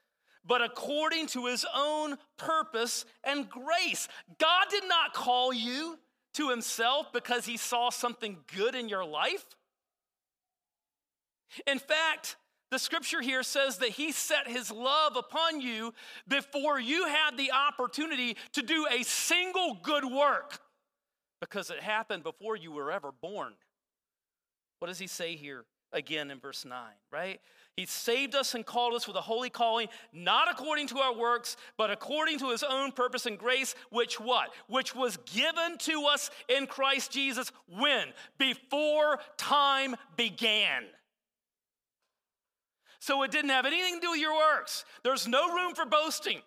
but 0.45 0.63
according 0.63 1.27
to 1.29 1.47
his 1.47 1.67
own 1.75 2.17
purpose 2.37 3.05
and 3.23 3.49
grace. 3.49 4.09
God 4.39 4.67
did 4.71 4.85
not 4.89 5.13
call 5.13 5.53
you 5.53 5.99
to 6.35 6.51
himself 6.51 7.13
because 7.13 7.47
he 7.47 7.57
saw 7.57 7.91
something 7.91 8.39
good 8.57 8.75
in 8.75 8.89
your 8.89 9.05
life. 9.05 9.45
In 11.67 11.79
fact, 11.79 12.37
the 12.71 12.79
scripture 12.79 13.23
here 13.23 13.43
says 13.43 13.79
that 13.79 13.91
he 13.91 14.13
set 14.13 14.47
his 14.47 14.71
love 14.71 15.17
upon 15.17 15.61
you 15.61 15.95
before 16.27 16.79
you 16.79 17.07
had 17.07 17.37
the 17.37 17.53
opportunity 17.53 18.37
to 18.53 18.63
do 18.63 18.87
a 18.91 19.03
single 19.05 19.79
good 19.83 20.05
work 20.05 20.61
because 21.41 21.71
it 21.71 21.81
happened 21.81 22.23
before 22.23 22.57
you 22.57 22.73
were 22.73 22.91
ever 22.91 23.13
born. 23.13 23.55
What 24.79 24.89
does 24.89 24.99
he 24.99 25.07
say 25.07 25.37
here 25.37 25.65
again 25.93 26.31
in 26.31 26.39
verse 26.39 26.65
9, 26.65 26.79
right? 27.11 27.41
He 27.77 27.87
saved 27.87 28.35
us 28.35 28.55
and 28.55 28.67
called 28.67 28.95
us 28.95 29.07
with 29.07 29.17
a 29.17 29.21
holy 29.21 29.51
calling, 29.51 29.89
not 30.13 30.51
according 30.51 30.89
to 30.89 30.99
our 30.99 31.15
works, 31.15 31.57
but 31.77 31.91
according 31.91 32.39
to 32.41 32.51
his 32.51 32.63
own 32.63 32.93
purpose 32.93 33.27
and 33.27 33.39
grace, 33.39 33.75
which 33.91 34.21
what? 34.21 34.51
Which 34.69 34.95
was 34.95 35.17
given 35.33 35.79
to 35.79 36.05
us 36.05 36.31
in 36.49 36.67
Christ 36.67 37.13
Jesus 37.13 37.53
when? 37.69 38.09
Before 38.39 39.19
time 39.37 39.97
began. 40.17 40.85
So 43.01 43.23
it 43.23 43.31
didn't 43.31 43.51
have 43.51 43.65
anything 43.65 43.95
to 43.95 44.01
do 44.01 44.11
with 44.11 44.21
your 44.21 44.35
works. 44.35 44.85
There's 45.05 45.29
no 45.29 45.55
room 45.55 45.75
for 45.75 45.87
boasting. 45.87 46.43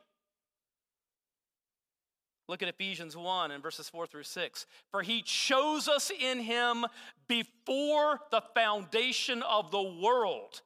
Look 2.47 2.62
at 2.62 2.69
Ephesians 2.69 3.15
1 3.15 3.51
and 3.51 3.63
verses 3.63 3.89
4 3.89 4.08
through 4.08 4.23
6. 4.23 4.65
For 4.91 5.01
he 5.01 5.21
chose 5.21 5.88
us 5.88 6.12
in 6.12 6.39
him 6.39 6.86
before 7.27 8.19
the 8.32 8.41
foundation 8.54 9.41
of 9.43 9.71
the 9.71 9.82
world 9.82 10.62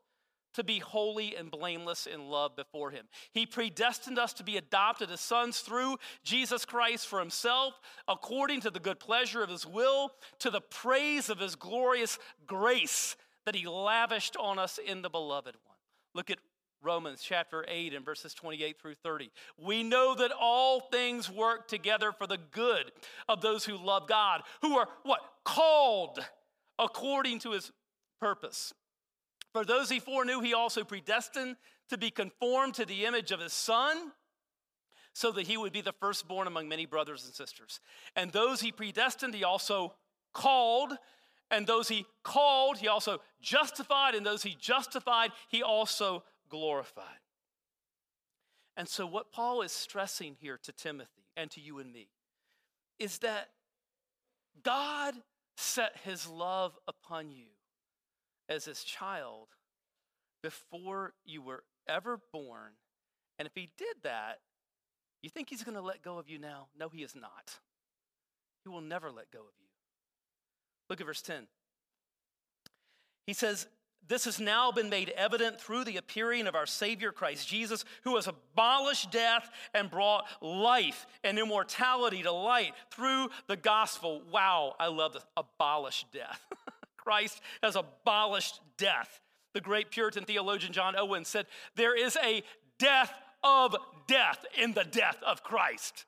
to 0.56 0.64
be 0.64 0.80
holy 0.80 1.36
and 1.36 1.52
blameless 1.52 2.08
in 2.08 2.30
love 2.30 2.56
before 2.56 2.90
him. 2.90 3.06
He 3.34 3.46
predestined 3.46 4.18
us 4.18 4.34
to 4.34 4.44
be 4.44 4.58
adopted 4.58 5.12
as 5.12 5.20
sons 5.20 5.60
through 5.60 5.98
Jesus 6.24 6.64
Christ 6.66 7.08
for 7.08 7.20
himself, 7.20 7.80
according 8.08 8.62
to 8.62 8.72
the 8.72 8.80
good 8.80 9.00
pleasure 9.00 9.44
of 9.44 9.50
his 9.50 9.66
will, 9.66 10.12
to 10.40 10.50
the 10.50 10.62
praise 10.62 11.30
of 11.30 11.40
his 11.40 11.56
glorious 11.56 12.18
grace 12.48 13.18
that 13.46 13.56
he 13.56 13.68
lavished 13.68 14.38
on 14.38 14.58
us 14.58 14.80
in 14.84 15.02
the 15.02 15.10
beloved 15.10 15.56
one. 15.66 15.78
Look 16.14 16.30
at 16.30 16.40
Romans 16.86 17.22
chapter 17.22 17.66
8 17.68 17.94
and 17.94 18.06
verses 18.06 18.34
28 18.34 18.80
through 18.80 18.96
30. 18.96 19.32
We 19.58 19.84
know 19.84 20.16
that 20.16 20.32
all 20.32 20.80
things 20.80 21.30
work 21.30 21.68
together 21.68 22.12
for 22.12 22.28
the 22.28 22.38
good 22.52 22.92
of 23.28 23.42
those 23.42 23.66
who 23.66 23.78
love 23.78 24.08
God, 24.08 24.44
who 24.62 24.78
are 24.78 24.88
what? 25.04 25.20
Called 25.44 26.20
according 26.78 27.40
to 27.40 27.52
his 27.52 27.72
purpose. 28.22 28.74
For 29.52 29.66
those 29.66 29.90
he 29.90 30.00
foreknew, 30.00 30.42
he 30.42 30.54
also 30.54 30.84
predestined 30.84 31.56
to 31.90 31.98
be 31.98 32.12
conformed 32.12 32.76
to 32.76 32.86
the 32.86 33.06
image 33.06 33.32
of 33.32 33.40
his 33.40 33.54
son, 33.54 34.12
so 35.14 35.32
that 35.32 35.48
he 35.48 35.56
would 35.56 35.72
be 35.72 35.82
the 35.82 35.94
firstborn 35.94 36.46
among 36.46 36.68
many 36.68 36.86
brothers 36.86 37.24
and 37.24 37.34
sisters. 37.34 37.80
And 38.18 38.32
those 38.32 38.60
he 38.60 38.72
predestined, 38.72 39.34
he 39.34 39.46
also 39.46 39.94
called. 40.34 40.94
And 41.50 41.66
those 41.66 41.88
he 41.88 42.06
called, 42.24 42.80
he 42.80 42.90
also 42.90 43.22
justified. 43.42 44.14
And 44.14 44.26
those 44.26 44.44
he 44.44 44.58
justified, 44.60 45.32
he 45.48 45.64
also 45.64 46.24
glorified. 46.50 47.20
And 48.78 48.88
so, 48.88 49.06
what 49.06 49.32
Paul 49.32 49.62
is 49.62 49.72
stressing 49.72 50.36
here 50.40 50.60
to 50.64 50.72
Timothy 50.72 51.28
and 51.38 51.50
to 51.52 51.62
you 51.62 51.80
and 51.80 51.92
me 51.92 52.10
is 53.00 53.20
that 53.20 53.50
God 54.64 55.16
set 55.58 55.98
his 56.04 56.28
love 56.28 56.78
upon 56.88 57.32
you 57.32 57.48
as 58.50 58.66
his 58.66 58.84
child 58.84 59.48
before 60.44 61.14
you 61.24 61.42
were 61.42 61.64
ever 61.88 62.20
born. 62.32 62.74
And 63.40 63.48
if 63.48 63.54
he 63.56 63.70
did 63.78 63.96
that, 64.04 64.40
you 65.22 65.30
think 65.30 65.50
he's 65.50 65.64
going 65.64 65.76
to 65.76 65.82
let 65.82 66.04
go 66.04 66.18
of 66.18 66.30
you 66.30 66.38
now? 66.38 66.68
No, 66.78 66.90
he 66.90 67.02
is 67.02 67.16
not. 67.16 67.60
He 68.64 68.70
will 68.70 68.82
never 68.82 69.12
let 69.12 69.32
go 69.32 69.40
of 69.40 69.54
you. 69.60 69.68
Look 70.90 71.02
at 71.02 71.08
verse 71.08 71.22
10. 71.22 71.48
He 73.26 73.34
says, 73.34 73.68
This 74.08 74.26
has 74.26 74.40
now 74.40 74.72
been 74.72 74.90
made 74.90 75.10
evident 75.10 75.60
through 75.60 75.84
the 75.84 75.98
appearing 75.98 76.48
of 76.48 76.56
our 76.56 76.66
Savior 76.66 77.12
Christ 77.12 77.48
Jesus, 77.48 77.86
who 78.04 78.16
has 78.16 78.28
abolished 78.28 79.12
death 79.12 79.50
and 79.74 79.90
brought 79.90 80.26
life 80.42 81.08
and 81.24 81.40
immortality 81.40 82.22
to 82.24 82.32
light 82.32 82.74
through 82.92 83.30
the 83.48 83.56
gospel. 83.56 84.22
Wow, 84.32 84.76
I 84.80 84.88
love 84.88 85.14
this. 85.14 85.26
Abolish 85.36 86.06
death. 86.12 86.40
Christ 86.98 87.42
has 87.64 87.76
abolished 87.76 88.60
death. 88.78 89.22
The 89.54 89.62
great 89.62 89.90
Puritan 89.90 90.26
theologian 90.26 90.74
John 90.74 90.96
Owen 90.96 91.26
said, 91.26 91.48
There 91.76 91.96
is 91.96 92.18
a 92.24 92.44
death 92.78 93.14
of 93.44 93.76
death 94.08 94.46
in 94.58 94.74
the 94.74 94.84
death 94.84 95.18
of 95.26 95.44
Christ. 95.44 96.06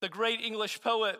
The 0.00 0.08
great 0.08 0.40
English 0.40 0.80
poet 0.80 1.18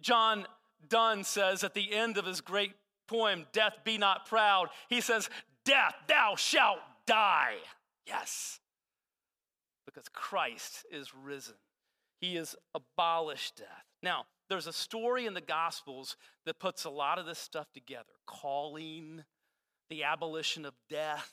John 0.00 0.46
Donne 0.88 1.24
says 1.24 1.64
at 1.64 1.74
the 1.74 1.92
end 1.94 2.18
of 2.18 2.26
his 2.26 2.40
great 2.40 2.72
poem, 3.06 3.46
Death 3.52 3.78
Be 3.84 3.98
Not 3.98 4.26
Proud, 4.26 4.68
he 4.88 5.00
says, 5.00 5.28
Death, 5.64 5.94
thou 6.08 6.34
shalt 6.36 6.80
die. 7.06 7.56
Yes, 8.06 8.60
because 9.86 10.08
Christ 10.08 10.84
is 10.90 11.14
risen. 11.14 11.54
He 12.20 12.36
has 12.36 12.54
abolished 12.74 13.56
death. 13.56 13.84
Now, 14.02 14.24
there's 14.48 14.66
a 14.66 14.72
story 14.72 15.26
in 15.26 15.34
the 15.34 15.40
Gospels 15.40 16.16
that 16.44 16.58
puts 16.58 16.84
a 16.84 16.90
lot 16.90 17.18
of 17.18 17.26
this 17.26 17.38
stuff 17.38 17.72
together 17.72 18.12
calling, 18.26 19.24
the 19.88 20.04
abolition 20.04 20.64
of 20.64 20.74
death, 20.90 21.32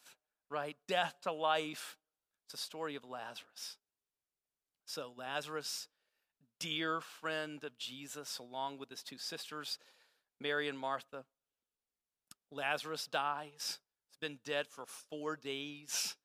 right? 0.49 0.77
Death 0.87 1.15
to 1.23 1.31
life. 1.31 1.97
It's 2.45 2.53
a 2.53 2.63
story 2.63 2.95
of 2.95 3.03
Lazarus. 3.03 3.77
So, 4.85 5.13
Lazarus 5.17 5.87
dear 6.61 7.01
friend 7.01 7.63
of 7.63 7.75
Jesus, 7.77 8.37
along 8.37 8.77
with 8.77 8.89
his 8.89 9.01
two 9.01 9.17
sisters, 9.17 9.79
Mary 10.39 10.69
and 10.69 10.77
Martha. 10.77 11.25
Lazarus 12.51 13.07
dies. 13.07 13.79
He's 14.09 14.17
been 14.19 14.39
dead 14.45 14.67
for 14.67 14.85
four 14.85 15.35
days. 15.35 16.15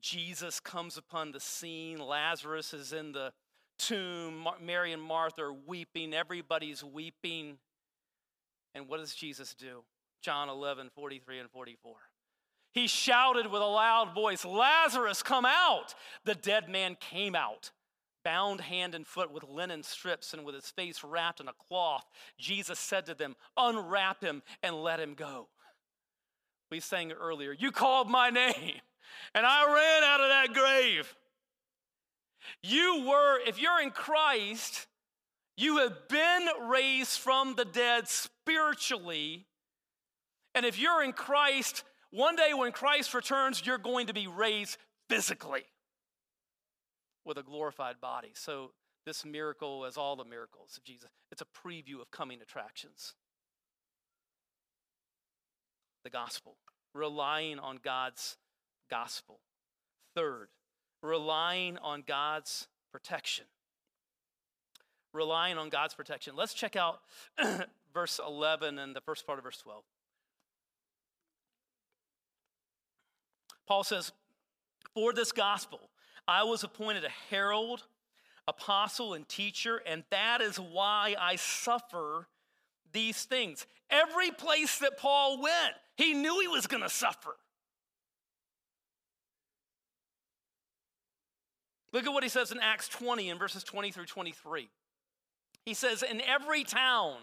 Jesus 0.00 0.60
comes 0.60 0.96
upon 0.96 1.32
the 1.32 1.40
scene. 1.40 1.98
Lazarus 1.98 2.74
is 2.74 2.92
in 2.92 3.12
the 3.12 3.32
tomb. 3.78 4.46
Mary 4.60 4.92
and 4.92 5.02
Martha 5.02 5.42
are 5.42 5.52
weeping. 5.52 6.14
Everybody's 6.14 6.82
weeping. 6.82 7.58
And 8.74 8.88
what 8.88 9.00
does 9.00 9.14
Jesus 9.14 9.54
do? 9.54 9.84
John 10.22 10.48
11, 10.48 10.90
43 10.94 11.40
and 11.40 11.50
44. 11.50 11.94
He 12.72 12.86
shouted 12.86 13.46
with 13.46 13.62
a 13.62 13.66
loud 13.66 14.14
voice, 14.14 14.44
Lazarus, 14.44 15.22
come 15.22 15.44
out! 15.44 15.94
The 16.24 16.34
dead 16.34 16.68
man 16.68 16.96
came 16.98 17.36
out 17.36 17.70
bound 18.24 18.62
hand 18.62 18.94
and 18.94 19.06
foot 19.06 19.30
with 19.30 19.44
linen 19.44 19.82
strips 19.82 20.32
and 20.32 20.44
with 20.44 20.54
his 20.54 20.70
face 20.70 21.04
wrapped 21.04 21.40
in 21.40 21.48
a 21.48 21.52
cloth, 21.68 22.04
Jesus 22.38 22.78
said 22.78 23.06
to 23.06 23.14
them, 23.14 23.36
Unwrap 23.56 24.22
him 24.22 24.42
and 24.62 24.82
let 24.82 24.98
him 24.98 25.14
go. 25.14 25.48
We 26.70 26.80
sang 26.80 27.12
earlier, 27.12 27.52
You 27.52 27.70
called 27.70 28.10
my 28.10 28.30
name, 28.30 28.80
and 29.34 29.46
I 29.46 29.64
ran 29.66 30.02
out 30.02 30.20
of 30.20 30.28
that 30.28 30.54
grave. 30.54 31.14
You 32.62 33.06
were, 33.08 33.38
if 33.46 33.60
you're 33.60 33.80
in 33.80 33.90
Christ, 33.90 34.86
you 35.56 35.78
have 35.78 36.08
been 36.08 36.48
raised 36.68 37.18
from 37.18 37.54
the 37.54 37.64
dead 37.64 38.08
spiritually. 38.08 39.46
And 40.54 40.66
if 40.66 40.78
you're 40.78 41.02
in 41.02 41.12
Christ, 41.12 41.84
one 42.10 42.36
day 42.36 42.52
when 42.54 42.72
Christ 42.72 43.14
returns, 43.14 43.64
you're 43.64 43.78
going 43.78 44.08
to 44.08 44.14
be 44.14 44.26
raised 44.26 44.76
physically 45.08 45.64
with 47.24 47.38
a 47.38 47.42
glorified 47.42 48.00
body. 48.00 48.32
So, 48.34 48.72
this 49.06 49.24
miracle, 49.24 49.84
as 49.84 49.98
all 49.98 50.16
the 50.16 50.24
miracles 50.24 50.78
of 50.78 50.84
Jesus, 50.84 51.10
it's 51.30 51.42
a 51.42 51.44
preview 51.44 52.00
of 52.00 52.10
coming 52.10 52.40
attractions. 52.40 53.14
The 56.04 56.10
gospel, 56.10 56.56
relying 56.94 57.58
on 57.58 57.80
God's 57.82 58.36
gospel. 58.90 59.40
Third, 60.14 60.48
relying 61.02 61.76
on 61.78 62.02
God's 62.06 62.68
protection. 62.92 63.44
Relying 65.12 65.58
on 65.58 65.68
God's 65.68 65.94
protection. 65.94 66.34
Let's 66.34 66.54
check 66.54 66.76
out 66.76 67.00
verse 67.94 68.20
11 68.26 68.78
and 68.78 68.96
the 68.96 69.00
first 69.00 69.26
part 69.26 69.38
of 69.38 69.44
verse 69.44 69.58
12. 69.58 69.84
Paul 73.66 73.84
says, 73.84 74.12
For 74.94 75.12
this 75.12 75.32
gospel, 75.32 75.90
I 76.26 76.44
was 76.44 76.64
appointed 76.64 77.04
a 77.04 77.10
herald, 77.30 77.82
apostle, 78.48 79.14
and 79.14 79.28
teacher, 79.28 79.80
and 79.86 80.04
that 80.10 80.40
is 80.40 80.56
why 80.56 81.14
I 81.20 81.36
suffer 81.36 82.28
these 82.92 83.24
things. 83.24 83.66
Every 83.90 84.30
place 84.30 84.78
that 84.78 84.96
Paul 84.96 85.40
went, 85.40 85.74
he 85.96 86.14
knew 86.14 86.40
he 86.40 86.48
was 86.48 86.66
going 86.66 86.82
to 86.82 86.88
suffer. 86.88 87.36
Look 91.92 92.06
at 92.06 92.12
what 92.12 92.24
he 92.24 92.28
says 92.28 92.50
in 92.50 92.58
Acts 92.60 92.88
20 92.88 93.30
in 93.30 93.38
verses 93.38 93.62
20 93.62 93.92
through 93.92 94.06
23. 94.06 94.68
He 95.64 95.74
says, 95.74 96.02
In 96.02 96.20
every 96.22 96.64
town, 96.64 97.18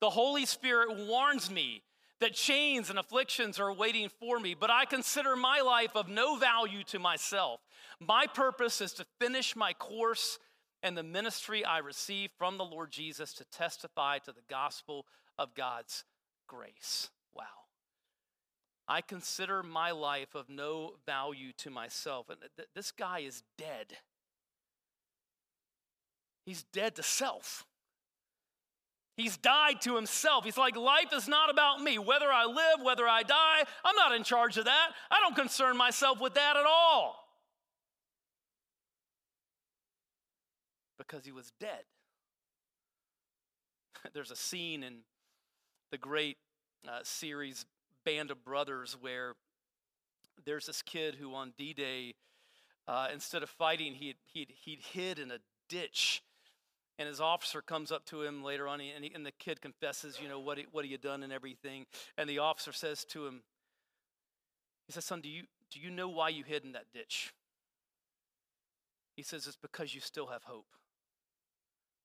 the 0.00 0.08
Holy 0.10 0.46
Spirit 0.46 0.96
warns 1.06 1.50
me 1.50 1.82
that 2.20 2.34
chains 2.34 2.90
and 2.90 2.98
afflictions 2.98 3.60
are 3.60 3.72
waiting 3.72 4.08
for 4.20 4.40
me, 4.40 4.54
but 4.54 4.70
I 4.70 4.84
consider 4.84 5.36
my 5.36 5.60
life 5.60 5.94
of 5.94 6.08
no 6.08 6.36
value 6.36 6.82
to 6.84 6.98
myself. 6.98 7.60
My 8.00 8.26
purpose 8.26 8.80
is 8.80 8.92
to 8.94 9.06
finish 9.20 9.54
my 9.54 9.72
course 9.74 10.38
and 10.82 10.96
the 10.96 11.02
ministry 11.02 11.64
I 11.64 11.78
receive 11.78 12.30
from 12.38 12.58
the 12.58 12.64
Lord 12.64 12.90
Jesus 12.90 13.32
to 13.34 13.44
testify 13.44 14.18
to 14.18 14.32
the 14.32 14.42
gospel 14.48 15.06
of 15.38 15.54
God's 15.54 16.04
grace. 16.46 17.10
Wow. 17.34 17.44
I 18.88 19.00
consider 19.00 19.62
my 19.62 19.90
life 19.90 20.34
of 20.34 20.48
no 20.48 20.94
value 21.04 21.52
to 21.58 21.70
myself. 21.70 22.30
And 22.30 22.38
th- 22.56 22.68
this 22.74 22.92
guy 22.92 23.20
is 23.20 23.42
dead. 23.58 23.98
He's 26.44 26.62
dead 26.62 26.94
to 26.96 27.02
self. 27.02 27.66
He's 29.16 29.38
died 29.38 29.80
to 29.82 29.96
himself. 29.96 30.44
He's 30.44 30.58
like, 30.58 30.76
life 30.76 31.08
is 31.14 31.26
not 31.26 31.48
about 31.48 31.80
me. 31.80 31.98
Whether 31.98 32.30
I 32.30 32.44
live, 32.44 32.82
whether 32.82 33.08
I 33.08 33.22
die, 33.22 33.64
I'm 33.82 33.96
not 33.96 34.14
in 34.14 34.22
charge 34.22 34.58
of 34.58 34.66
that. 34.66 34.90
I 35.10 35.20
don't 35.20 35.34
concern 35.34 35.76
myself 35.76 36.20
with 36.20 36.34
that 36.34 36.56
at 36.56 36.66
all. 36.66 37.26
Because 40.98 41.24
he 41.24 41.32
was 41.32 41.50
dead. 41.58 41.84
There's 44.12 44.30
a 44.30 44.36
scene 44.36 44.82
in 44.82 44.98
the 45.90 45.98
great 45.98 46.36
uh, 46.86 47.00
series 47.02 47.64
Band 48.04 48.30
of 48.30 48.44
Brothers 48.44 48.96
where 49.00 49.34
there's 50.44 50.66
this 50.66 50.82
kid 50.82 51.16
who 51.16 51.34
on 51.34 51.52
D 51.58 51.72
Day, 51.72 52.14
uh, 52.86 53.08
instead 53.12 53.42
of 53.42 53.50
fighting, 53.50 53.94
he'd, 53.94 54.16
he'd, 54.32 54.52
he'd 54.64 54.80
hid 54.92 55.18
in 55.18 55.30
a 55.30 55.38
ditch 55.68 56.22
and 56.98 57.08
his 57.08 57.20
officer 57.20 57.60
comes 57.60 57.92
up 57.92 58.06
to 58.06 58.22
him 58.22 58.42
later 58.42 58.66
on, 58.66 58.80
and, 58.80 59.04
he, 59.04 59.12
and 59.14 59.24
the 59.24 59.32
kid 59.32 59.60
confesses, 59.60 60.18
you 60.22 60.28
know, 60.28 60.40
what, 60.40 60.58
what 60.72 60.84
he 60.84 60.92
had 60.92 61.00
done 61.00 61.22
and 61.22 61.32
everything. 61.32 61.84
And 62.16 62.28
the 62.28 62.38
officer 62.38 62.72
says 62.72 63.04
to 63.06 63.26
him, 63.26 63.42
he 64.86 64.92
says, 64.92 65.04
son, 65.04 65.20
do 65.20 65.28
you, 65.28 65.42
do 65.70 65.80
you 65.80 65.90
know 65.90 66.08
why 66.08 66.30
you 66.30 66.44
hid 66.44 66.64
in 66.64 66.72
that 66.72 66.92
ditch? 66.92 67.34
He 69.16 69.22
says, 69.22 69.46
it's 69.46 69.56
because 69.56 69.94
you 69.94 70.00
still 70.00 70.28
have 70.28 70.44
hope. 70.44 70.66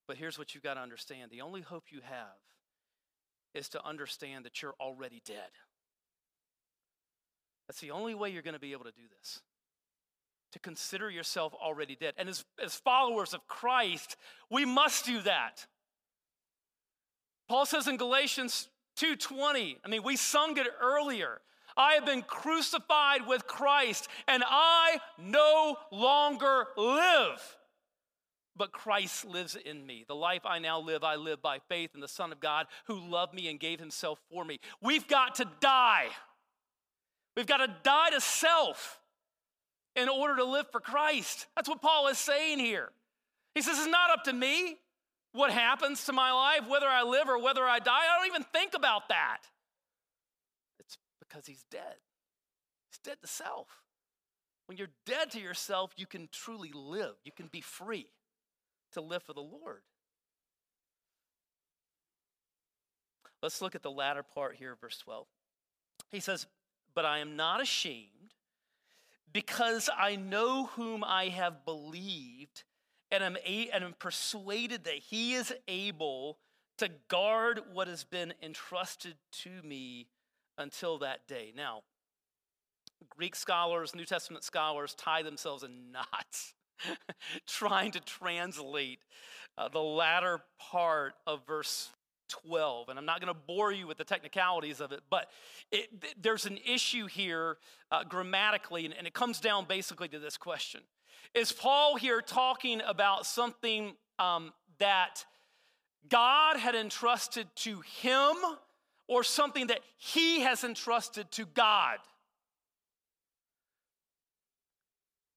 But 0.08 0.18
here's 0.18 0.38
what 0.38 0.54
you've 0.54 0.64
got 0.64 0.74
to 0.74 0.82
understand 0.82 1.32
the 1.32 1.42
only 1.42 1.62
hope 1.62 1.86
you 1.90 2.02
have 2.04 2.40
is 3.54 3.70
to 3.70 3.86
understand 3.86 4.46
that 4.46 4.62
you're 4.62 4.76
already 4.80 5.22
dead. 5.26 5.52
That's 7.68 7.80
the 7.80 7.92
only 7.92 8.16
way 8.16 8.30
you're 8.30 8.42
going 8.42 8.56
to 8.56 8.60
be 8.60 8.74
able 8.74 8.86
to 8.86 8.92
do 8.92 9.04
this 9.18 9.42
to 10.52 10.60
consider 10.60 11.10
yourself 11.10 11.54
already 11.54 11.96
dead. 11.96 12.14
And 12.18 12.30
as, 12.30 12.46
as 12.64 12.76
followers 12.76 13.34
of 13.34 13.48
Christ, 13.48 14.18
we 14.50 14.66
must 14.66 15.06
do 15.06 15.22
that. 15.22 15.66
Paul 17.48 17.66
says 17.66 17.88
in 17.88 17.98
Galatians 17.98 18.70
2:20, 18.98 19.78
I 19.84 19.88
mean, 19.88 20.04
we 20.04 20.16
sung 20.16 20.58
it 20.58 20.68
earlier. 20.82 21.42
I 21.76 21.94
have 21.94 22.06
been 22.06 22.22
crucified 22.22 23.28
with 23.28 23.48
Christ, 23.48 24.08
and 24.28 24.44
I 24.46 25.00
no 25.18 25.78
longer 25.92 26.68
live, 26.76 27.58
but 28.56 28.74
Christ 28.74 29.26
lives 29.26 29.56
in 29.56 29.86
me. 29.86 30.04
The 30.08 30.16
life 30.16 30.42
I 30.46 30.60
now 30.60 30.80
live, 30.80 31.04
I 31.04 31.16
live 31.16 31.42
by 31.42 31.60
faith 31.70 31.92
in 31.94 32.02
the 32.02 32.08
Son 32.08 32.32
of 32.32 32.40
God 32.40 32.68
who 32.86 33.00
loved 33.00 33.34
me 33.34 33.50
and 33.50 33.60
gave 33.60 33.80
himself 33.80 34.20
for 34.30 34.44
me. 34.44 34.60
We've 34.82 35.08
got 35.08 35.36
to 35.36 35.46
die. 35.62 36.08
We've 37.36 37.48
got 37.48 37.58
to 37.58 37.74
die 37.84 38.10
to 38.12 38.22
self 38.22 39.01
in 39.96 40.10
order 40.10 40.38
to 40.38 40.44
live 40.44 40.68
for 40.72 40.80
Christ. 40.80 41.48
That's 41.56 41.70
what 41.70 41.82
Paul 41.82 42.08
is 42.08 42.18
saying 42.18 42.60
here. 42.60 42.90
He 43.56 43.62
says, 43.62 43.78
It's 43.78 43.88
not 43.88 44.12
up 44.12 44.24
to 44.26 44.34
me 44.34 44.78
what 45.34 45.52
happens 45.52 46.06
to 46.06 46.14
my 46.14 46.32
life, 46.32 46.68
whether 46.68 46.88
I 46.88 47.04
live 47.04 47.30
or 47.30 47.42
whether 47.42 47.64
I 47.64 47.80
die. 47.80 47.92
I 47.92 48.18
don't 48.18 48.28
even 48.28 48.46
think 48.54 48.74
about 48.76 49.10
that. 49.10 49.40
It's 50.80 50.98
because 51.20 51.46
he's 51.46 51.64
dead. 51.72 51.96
He's 52.90 53.00
dead 53.04 53.18
to 53.22 53.28
self. 53.28 53.68
When 54.66 54.78
you're 54.78 54.88
dead 55.06 55.32
to 55.32 55.40
yourself, 55.40 55.92
you 55.98 56.06
can 56.06 56.30
truly 56.32 56.72
live, 56.74 57.16
you 57.24 57.32
can 57.32 57.48
be 57.48 57.62
free 57.62 58.08
to 58.94 59.02
live 59.02 59.24
for 59.24 59.34
the 59.34 59.42
Lord. 59.42 59.82
Let's 63.42 63.62
look 63.62 63.76
at 63.76 63.82
the 63.82 63.92
latter 63.92 64.24
part 64.24 64.56
here, 64.56 64.78
verse 64.80 64.98
12. 65.00 65.26
He 66.12 66.20
says, 66.20 66.46
But 66.94 67.06
I 67.06 67.20
am 67.20 67.36
not 67.36 67.62
ashamed 67.62 68.31
because 69.32 69.90
I 69.96 70.16
know 70.16 70.66
whom 70.68 71.04
I 71.04 71.26
have 71.30 71.66
believed 71.66 72.64
and 73.12 73.24
am, 73.24 73.38
a- 73.46 73.70
and 73.74 73.84
am 73.84 73.94
persuaded 73.98 74.86
that 74.86 74.96
he 74.96 75.34
is 75.34 75.54
able 75.68 76.38
to 76.78 76.90
guard 77.08 77.62
what 77.74 77.88
has 77.88 78.04
been 78.04 78.34
entrusted 78.42 79.16
to 79.32 79.50
me 79.64 80.08
until 80.58 80.98
that 81.00 81.28
day. 81.28 81.54
Now, 81.56 81.84
Greek 83.10 83.36
scholars, 83.36 83.96
New 83.96 84.06
Testament 84.06 84.44
scholars 84.44 84.96
tie 84.96 85.22
themselves 85.24 85.64
in 85.64 85.92
knots 85.92 86.54
trying 87.48 87.92
to 87.92 88.00
translate 88.00 89.00
uh, 89.58 89.70
the 89.70 89.80
latter 89.80 90.40
part 90.60 91.14
of 91.28 91.46
verse 91.46 91.90
12. 92.32 92.90
And 92.90 92.98
I'm 92.98 93.06
not 93.06 93.22
going 93.22 93.34
to 93.34 93.40
bore 93.48 93.72
you 93.72 93.88
with 93.88 93.98
the 93.98 94.04
technicalities 94.04 94.82
of 94.82 94.92
it, 94.92 95.02
but 95.10 95.30
it, 95.72 95.90
there's 96.22 96.46
an 96.46 96.58
issue 96.66 97.08
here 97.08 97.58
uh, 97.92 98.04
grammatically, 98.04 98.86
and, 98.86 99.08
it 99.08 99.14
comes 99.14 99.40
down 99.40 99.66
basically 99.66 100.08
to 100.10 100.20
this 100.20 100.38
question 100.38 100.82
Is 101.34 101.52
Paul 101.52 101.98
here 101.98 102.22
talking 102.22 102.82
about 102.86 103.26
something 103.26 103.94
um, 104.20 104.54
that 104.80 105.26
God 106.10 106.58
had 106.58 106.76
entrusted 106.76 107.48
to 107.58 107.82
him 107.82 108.36
or 109.08 109.24
something 109.24 109.68
that 109.68 109.82
he 109.98 110.42
has 110.42 110.64
entrusted 110.64 111.32
to 111.32 111.46
God? 111.46 111.98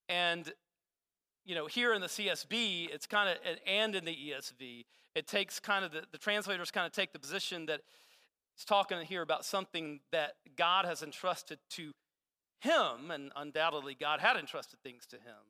And 0.09 0.53
you 1.45 1.55
know, 1.55 1.67
here 1.67 1.93
in 1.93 2.01
the 2.01 2.07
CSB, 2.07 2.89
it's 2.93 3.07
kind 3.07 3.29
of, 3.29 3.37
and 3.67 3.95
in 3.95 4.05
the 4.05 4.17
ESV, 4.17 4.85
it 5.15 5.27
takes 5.27 5.61
kind 5.61 5.85
of 5.85 5.93
the, 5.93 6.03
the 6.11 6.19
translators 6.19 6.71
kind 6.71 6.87
of 6.87 6.93
take 6.93 7.13
the 7.13 7.19
position 7.19 7.67
that 7.67 7.81
it's 8.55 8.65
talking 8.65 9.01
here 9.03 9.23
about 9.23 9.45
something 9.45 10.01
that 10.13 10.35
God 10.57 10.85
has 10.85 11.03
entrusted 11.03 11.59
to 11.71 11.93
him, 12.61 13.11
and 13.11 13.33
undoubtedly 13.37 13.97
God 13.99 14.21
had 14.21 14.37
entrusted 14.37 14.79
things 14.83 15.07
to 15.07 15.17
him. 15.17 15.43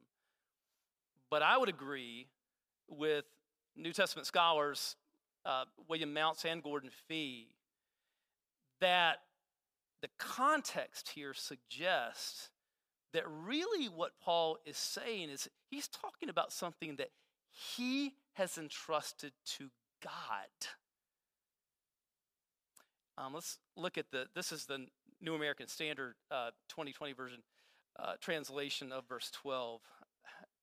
But 1.30 1.42
I 1.42 1.58
would 1.58 1.68
agree 1.68 2.28
with 2.88 3.24
New 3.76 3.92
Testament 3.92 4.26
scholars, 4.26 4.96
uh, 5.44 5.64
William 5.88 6.12
Mounce 6.12 6.44
and 6.44 6.62
Gordon 6.62 6.90
Fee, 7.08 7.48
that 8.80 9.18
the 10.00 10.08
context 10.18 11.10
here 11.10 11.34
suggests 11.34 12.50
that 13.14 13.24
really 13.28 13.86
what 13.86 14.12
Paul 14.22 14.58
is 14.66 14.76
saying 14.76 15.30
is 15.30 15.48
he's 15.70 15.88
talking 15.88 16.28
about 16.28 16.52
something 16.52 16.96
that 16.96 17.10
he 17.50 18.14
has 18.34 18.58
entrusted 18.58 19.32
to 19.56 19.70
God. 20.02 20.12
Um, 23.16 23.32
let's 23.32 23.58
look 23.76 23.96
at 23.96 24.10
the, 24.10 24.26
this 24.34 24.52
is 24.52 24.66
the 24.66 24.86
New 25.20 25.34
American 25.34 25.68
Standard 25.68 26.14
uh, 26.30 26.50
2020 26.68 27.12
version 27.12 27.38
uh, 27.98 28.14
translation 28.20 28.90
of 28.90 29.08
verse 29.08 29.30
12. 29.30 29.80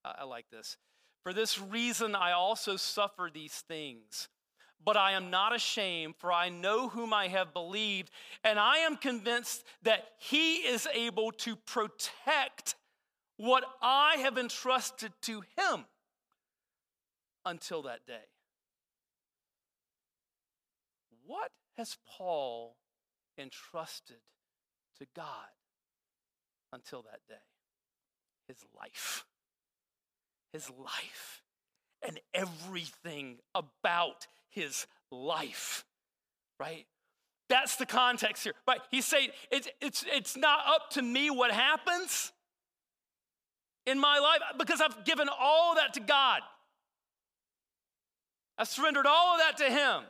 I, 0.04 0.16
I 0.20 0.24
like 0.26 0.46
this. 0.52 0.78
For 1.24 1.34
this 1.34 1.60
reason, 1.60 2.16
I 2.16 2.34
also 2.34 2.76
suffer 2.76 3.30
these 3.34 3.64
things. 3.68 4.28
But 4.84 4.98
I 4.98 5.12
am 5.12 5.30
not 5.30 5.56
ashamed, 5.56 6.16
for 6.18 6.32
I 6.32 6.50
know 6.50 6.90
whom 6.90 7.14
I 7.14 7.28
have 7.28 7.54
believed, 7.54 8.10
and 8.44 8.58
I 8.58 8.78
am 8.78 8.98
convinced 8.98 9.64
that 9.84 10.06
he 10.18 10.56
is 10.58 10.88
able 10.94 11.32
to 11.34 11.56
protect 11.56 12.76
what 13.38 13.64
I 13.82 14.18
have 14.18 14.38
entrusted 14.38 15.12
to 15.24 15.42
him 15.42 15.86
until 17.46 17.84
that 17.84 18.06
day. 18.08 18.26
What 21.26 21.52
has 21.78 21.98
Paul 22.08 22.76
entrusted 23.38 24.18
to 25.00 25.06
God 25.16 25.50
until 26.74 27.04
that 27.04 27.22
day? 27.30 27.36
His 28.48 28.58
life 28.78 29.26
his 30.52 30.70
life 30.70 31.42
and 32.02 32.20
everything 32.34 33.38
about 33.56 34.28
his 34.52 34.86
life, 35.12 35.84
right? 36.60 36.86
That's 37.50 37.76
the 37.76 37.86
context 37.86 38.44
here, 38.44 38.54
right? 38.68 38.80
He's 38.92 39.06
saying 39.06 39.30
it's, 39.52 39.68
it's, 39.82 40.06
it's 40.08 40.38
not 40.38 40.60
up 40.68 40.92
to 40.92 41.02
me 41.02 41.30
what 41.30 41.52
happens 41.52 42.32
in 43.86 44.00
my 44.00 44.20
life 44.20 44.40
because 44.58 44.80
I've 44.80 45.04
given 45.04 45.28
all 45.28 45.76
that 45.76 45.94
to 45.96 46.00
God. 46.00 46.42
I've 48.58 48.68
surrendered 48.68 49.06
all 49.06 49.34
of 49.36 49.40
that 49.40 49.58
to 49.58 49.72
Him. 49.72 50.04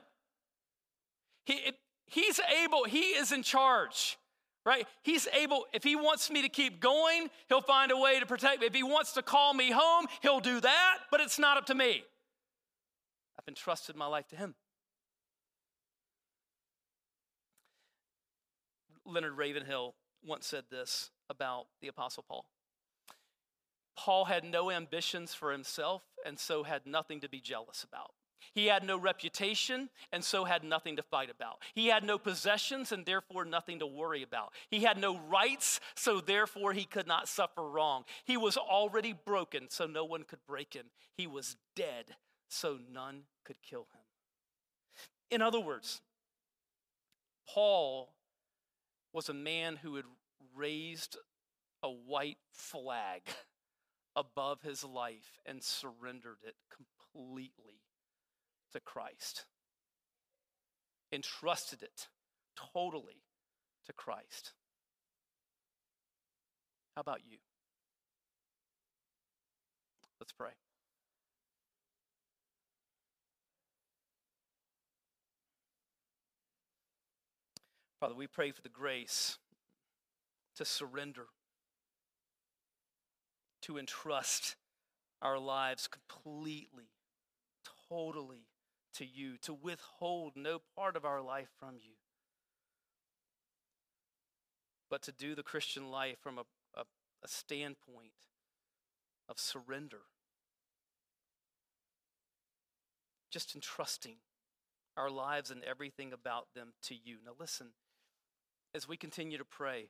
He, 1.46 1.72
he's 2.06 2.40
able, 2.64 2.84
He 2.84 3.00
is 3.00 3.32
in 3.32 3.44
charge 3.44 4.18
right? 4.66 4.88
He's 5.02 5.28
able, 5.34 5.66
if 5.74 5.84
he 5.84 5.96
wants 5.96 6.30
me 6.30 6.42
to 6.44 6.50
keep 6.50 6.80
going, 6.80 7.30
he'll 7.50 7.62
find 7.62 7.92
a 7.92 7.98
way 7.98 8.20
to 8.20 8.26
protect 8.26 8.62
me. 8.62 8.68
If 8.68 8.76
he 8.76 8.84
wants 8.84 9.14
to 9.14 9.22
call 9.22 9.54
me 9.54 9.72
home, 9.72 10.06
he'll 10.22 10.40
do 10.40 10.60
that, 10.60 10.98
but 11.10 11.20
it's 11.20 11.40
not 11.40 11.58
up 11.58 11.66
to 11.68 11.76
me. 11.76 12.04
I've 13.42 13.48
entrusted 13.48 13.96
my 13.96 14.06
life 14.06 14.28
to 14.30 14.36
him. 14.36 14.54
Leonard 19.04 19.36
Ravenhill 19.36 19.96
once 20.24 20.46
said 20.46 20.66
this 20.70 21.10
about 21.30 21.66
the 21.82 21.88
Apostle 21.88 22.24
Paul 22.28 22.46
Paul 23.98 24.26
had 24.26 24.44
no 24.44 24.70
ambitions 24.70 25.34
for 25.34 25.52
himself 25.52 26.04
and 26.26 26.38
so 26.38 26.64
had 26.64 26.86
nothing 26.86 27.20
to 27.22 27.30
be 27.30 27.42
jealous 27.42 27.84
about. 27.84 28.12
He 28.54 28.68
had 28.68 28.84
no 28.84 28.98
reputation 28.98 29.90
and 30.12 30.24
so 30.24 30.46
had 30.46 30.64
nothing 30.64 30.96
to 30.98 31.04
fight 31.04 31.30
about. 31.30 31.62
He 31.74 31.88
had 31.88 32.04
no 32.04 32.18
possessions 32.18 32.92
and 32.92 33.06
therefore 33.06 33.46
nothing 33.46 33.80
to 33.80 33.88
worry 33.88 34.24
about. 34.24 34.54
He 34.70 34.82
had 34.82 34.98
no 34.98 35.18
rights, 35.18 35.80
so 35.96 36.22
therefore 36.22 36.74
he 36.74 36.86
could 36.86 37.08
not 37.08 37.28
suffer 37.28 37.68
wrong. 37.68 38.06
He 38.24 38.38
was 38.38 38.58
already 38.58 39.14
broken, 39.14 39.70
so 39.70 39.86
no 39.86 40.06
one 40.06 40.24
could 40.24 40.46
break 40.48 40.74
him. 40.74 40.88
He 41.16 41.28
was 41.28 41.58
dead, 41.76 42.16
so 42.52 42.78
none 42.92 43.24
could 43.46 43.62
kill 43.62 43.88
him. 43.94 44.02
In 45.30 45.42
other 45.42 45.60
words, 45.60 46.02
Paul 47.48 48.14
was 49.14 49.30
a 49.30 49.34
man 49.34 49.78
who 49.78 49.96
had 49.96 50.06
raised 50.56 51.18
a 51.82 51.90
white 51.90 52.38
flag 52.52 53.22
above 54.16 54.62
his 54.62 54.84
life 54.84 55.40
and 55.46 55.64
surrendered 55.64 56.38
it 56.44 56.56
completely 56.70 57.82
to 58.74 58.80
Christ, 58.82 59.46
entrusted 61.12 61.82
it 61.82 62.08
totally 62.74 63.24
to 63.86 63.94
Christ. 63.94 64.52
How 66.96 67.02
about 67.02 67.22
you? 67.26 67.38
Let's 70.20 70.34
pray. 70.34 70.52
Father, 78.02 78.16
we 78.16 78.26
pray 78.26 78.50
for 78.50 78.64
the 78.64 78.68
grace 78.68 79.38
to 80.56 80.66
surrender, 80.66 81.28
to 83.62 83.78
entrust 83.78 84.56
our 85.22 85.38
lives 85.38 85.88
completely, 85.88 86.90
totally 87.88 88.48
to 88.96 89.06
you, 89.06 89.38
to 89.44 89.54
withhold 89.54 90.34
no 90.36 90.60
part 90.76 90.96
of 90.96 91.06
our 91.06 91.22
life 91.22 91.50
from 91.60 91.76
you, 91.76 91.94
but 94.90 95.04
to 95.04 95.12
do 95.12 95.36
the 95.36 95.44
Christian 95.44 95.92
life 95.92 96.18
from 96.24 96.40
a, 96.40 96.46
a, 96.76 96.86
a 97.24 97.28
standpoint 97.28 98.14
of 99.30 99.38
surrender. 99.38 100.02
Just 103.30 103.54
entrusting 103.54 104.16
our 104.98 105.12
lives 105.12 105.52
and 105.52 105.64
everything 105.64 106.12
about 106.12 106.48
them 106.56 106.74
to 106.82 106.96
you. 106.96 107.18
Now, 107.24 107.34
listen, 107.40 107.68
as 108.74 108.88
we 108.88 108.98
continue 108.98 109.38
to 109.38 109.46
pray, 109.46 109.88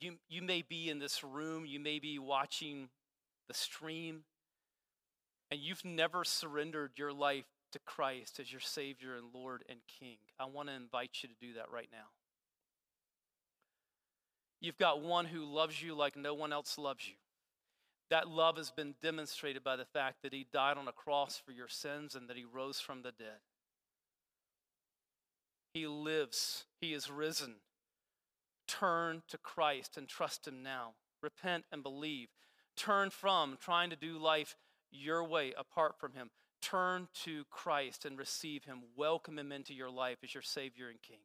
you, 0.00 0.14
you 0.28 0.42
may 0.42 0.62
be 0.62 0.88
in 0.88 0.98
this 0.98 1.24
room, 1.24 1.66
you 1.66 1.80
may 1.80 1.98
be 1.98 2.18
watching 2.18 2.88
the 3.48 3.54
stream, 3.54 4.24
and 5.50 5.60
you've 5.60 5.84
never 5.84 6.24
surrendered 6.24 6.92
your 6.96 7.12
life 7.12 7.46
to 7.72 7.78
Christ 7.80 8.40
as 8.40 8.50
your 8.50 8.60
Savior 8.60 9.16
and 9.16 9.26
Lord 9.32 9.64
and 9.68 9.80
King, 10.00 10.18
I 10.38 10.46
want 10.46 10.68
to 10.68 10.74
invite 10.74 11.18
you 11.22 11.28
to 11.28 11.34
do 11.40 11.54
that 11.54 11.70
right 11.70 11.88
now. 11.92 12.08
You've 14.60 14.78
got 14.78 15.02
one 15.02 15.26
who 15.26 15.44
loves 15.44 15.80
you 15.82 15.94
like 15.94 16.16
no 16.16 16.34
one 16.34 16.52
else 16.52 16.78
loves 16.78 17.06
you. 17.06 17.14
That 18.10 18.28
love 18.28 18.56
has 18.56 18.70
been 18.70 18.94
demonstrated 19.02 19.62
by 19.62 19.76
the 19.76 19.84
fact 19.84 20.22
that 20.22 20.32
he 20.32 20.46
died 20.52 20.78
on 20.78 20.88
a 20.88 20.92
cross 20.92 21.40
for 21.44 21.52
your 21.52 21.68
sins 21.68 22.14
and 22.14 22.28
that 22.28 22.36
he 22.36 22.44
rose 22.44 22.80
from 22.80 23.02
the 23.02 23.12
dead. 23.12 23.38
He 25.78 25.86
lives, 25.86 26.64
he 26.80 26.92
is 26.92 27.08
risen. 27.08 27.54
Turn 28.66 29.22
to 29.28 29.38
Christ 29.38 29.96
and 29.96 30.08
trust 30.08 30.48
him 30.48 30.60
now. 30.60 30.94
Repent 31.22 31.66
and 31.70 31.84
believe. 31.84 32.30
Turn 32.76 33.10
from 33.10 33.56
trying 33.60 33.90
to 33.90 33.96
do 33.96 34.18
life 34.18 34.56
your 34.90 35.22
way 35.22 35.54
apart 35.56 35.94
from 36.00 36.14
him. 36.14 36.30
Turn 36.60 37.06
to 37.22 37.44
Christ 37.48 38.04
and 38.04 38.18
receive 38.18 38.64
Him. 38.64 38.80
Welcome 38.96 39.38
Him 39.38 39.52
into 39.52 39.72
your 39.72 39.88
life 39.88 40.18
as 40.24 40.34
your 40.34 40.42
Savior 40.42 40.88
and 40.88 41.00
King. 41.00 41.20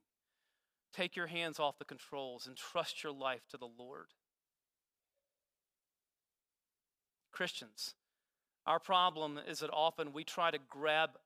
Take 0.93 1.15
your 1.15 1.25
hands 1.25 1.59
off 1.59 1.79
the 1.79 1.85
controls 1.85 2.45
and 2.45 2.55
trust 2.55 3.03
your 3.03 3.11
life 3.11 3.41
to 3.49 3.57
the 3.57 3.67
Lord. 3.79 4.09
Christians, 7.31 7.95
our 8.67 8.79
problem 8.79 9.39
is 9.47 9.59
that 9.59 9.71
often 9.73 10.13
we 10.13 10.23
try 10.23 10.51
to 10.51 10.59
grab 10.69 11.17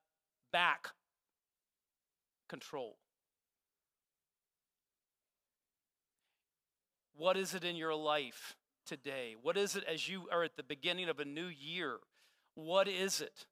back 0.54 0.92
control. 2.48 2.96
What 7.18 7.36
is 7.36 7.56
it 7.56 7.64
in 7.64 7.76
your 7.76 7.96
life 7.96 8.56
today? 8.86 9.36
What 9.42 9.58
is 9.58 9.76
it 9.76 9.84
as 9.92 10.08
you 10.08 10.28
are 10.32 10.44
at 10.44 10.56
the 10.56 10.64
beginning 10.64 11.10
of 11.10 11.20
a 11.20 11.26
new 11.26 11.48
year? 11.48 11.98
What 12.54 12.88
is 12.88 13.22
it 13.22 13.48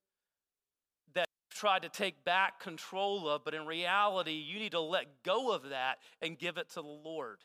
that 1.16 1.28
you've 1.28 1.58
tried 1.58 1.82
to 1.82 1.90
take 1.90 2.24
back 2.24 2.60
control 2.60 3.28
of, 3.28 3.44
but 3.44 3.56
in 3.56 3.66
reality, 3.66 4.34
you 4.34 4.60
need 4.60 4.74
to 4.74 4.80
let 4.80 5.24
go 5.24 5.52
of 5.52 5.70
that 5.70 5.98
and 6.22 6.38
give 6.38 6.58
it 6.58 6.70
to 6.70 6.76
the 6.76 6.82
Lord. 6.84 7.40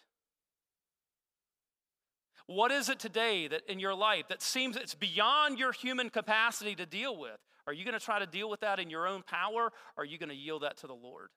What 2.47 2.71
is 2.71 2.91
it 2.91 2.99
today 2.99 3.49
that 3.49 3.62
in 3.71 3.79
your 3.79 3.95
life 3.95 4.29
that 4.29 4.43
seems 4.43 4.77
it's 4.77 4.95
beyond 4.95 5.59
your 5.59 5.73
human 5.73 6.11
capacity 6.11 6.75
to 6.75 6.85
deal 6.85 7.18
with? 7.18 7.39
Are 7.66 7.73
you 7.73 7.85
going 7.85 7.99
to 7.99 8.05
try 8.05 8.18
to 8.18 8.27
deal 8.27 8.51
with 8.51 8.61
that 8.61 8.79
in 8.79 8.91
your 8.91 9.07
own 9.07 9.23
power? 9.23 9.73
Or 9.97 10.03
are 10.03 10.05
you 10.05 10.18
going 10.18 10.31
to 10.31 10.35
yield 10.35 10.64
that 10.64 10.77
to 10.79 10.87
the 10.87 10.95
Lord? 10.95 11.29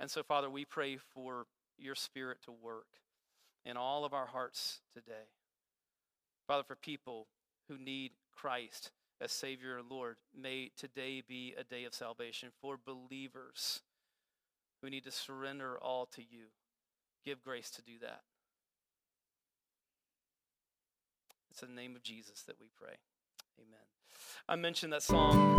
And 0.00 0.10
so, 0.10 0.22
Father, 0.22 0.48
we 0.48 0.64
pray 0.64 0.96
for 0.96 1.46
your 1.76 1.94
spirit 1.94 2.38
to 2.44 2.52
work 2.52 2.86
in 3.64 3.76
all 3.76 4.04
of 4.04 4.12
our 4.12 4.26
hearts 4.26 4.80
today. 4.92 5.30
Father, 6.46 6.64
for 6.64 6.76
people 6.76 7.26
who 7.68 7.76
need 7.76 8.12
Christ 8.34 8.90
as 9.20 9.32
Savior 9.32 9.78
and 9.78 9.90
Lord, 9.90 10.16
may 10.36 10.70
today 10.76 11.22
be 11.26 11.54
a 11.58 11.64
day 11.64 11.84
of 11.84 11.94
salvation. 11.94 12.50
For 12.60 12.78
believers 12.82 13.80
who 14.80 14.90
need 14.90 15.04
to 15.04 15.10
surrender 15.10 15.76
all 15.76 16.06
to 16.14 16.22
you, 16.22 16.46
give 17.24 17.42
grace 17.42 17.70
to 17.70 17.82
do 17.82 17.98
that. 18.00 18.20
It's 21.50 21.62
in 21.62 21.74
the 21.74 21.80
name 21.80 21.96
of 21.96 22.02
Jesus 22.02 22.42
that 22.42 22.60
we 22.60 22.68
pray. 22.80 22.94
Amen. 23.58 23.80
I 24.48 24.54
mentioned 24.54 24.92
that 24.92 25.02
song, 25.02 25.58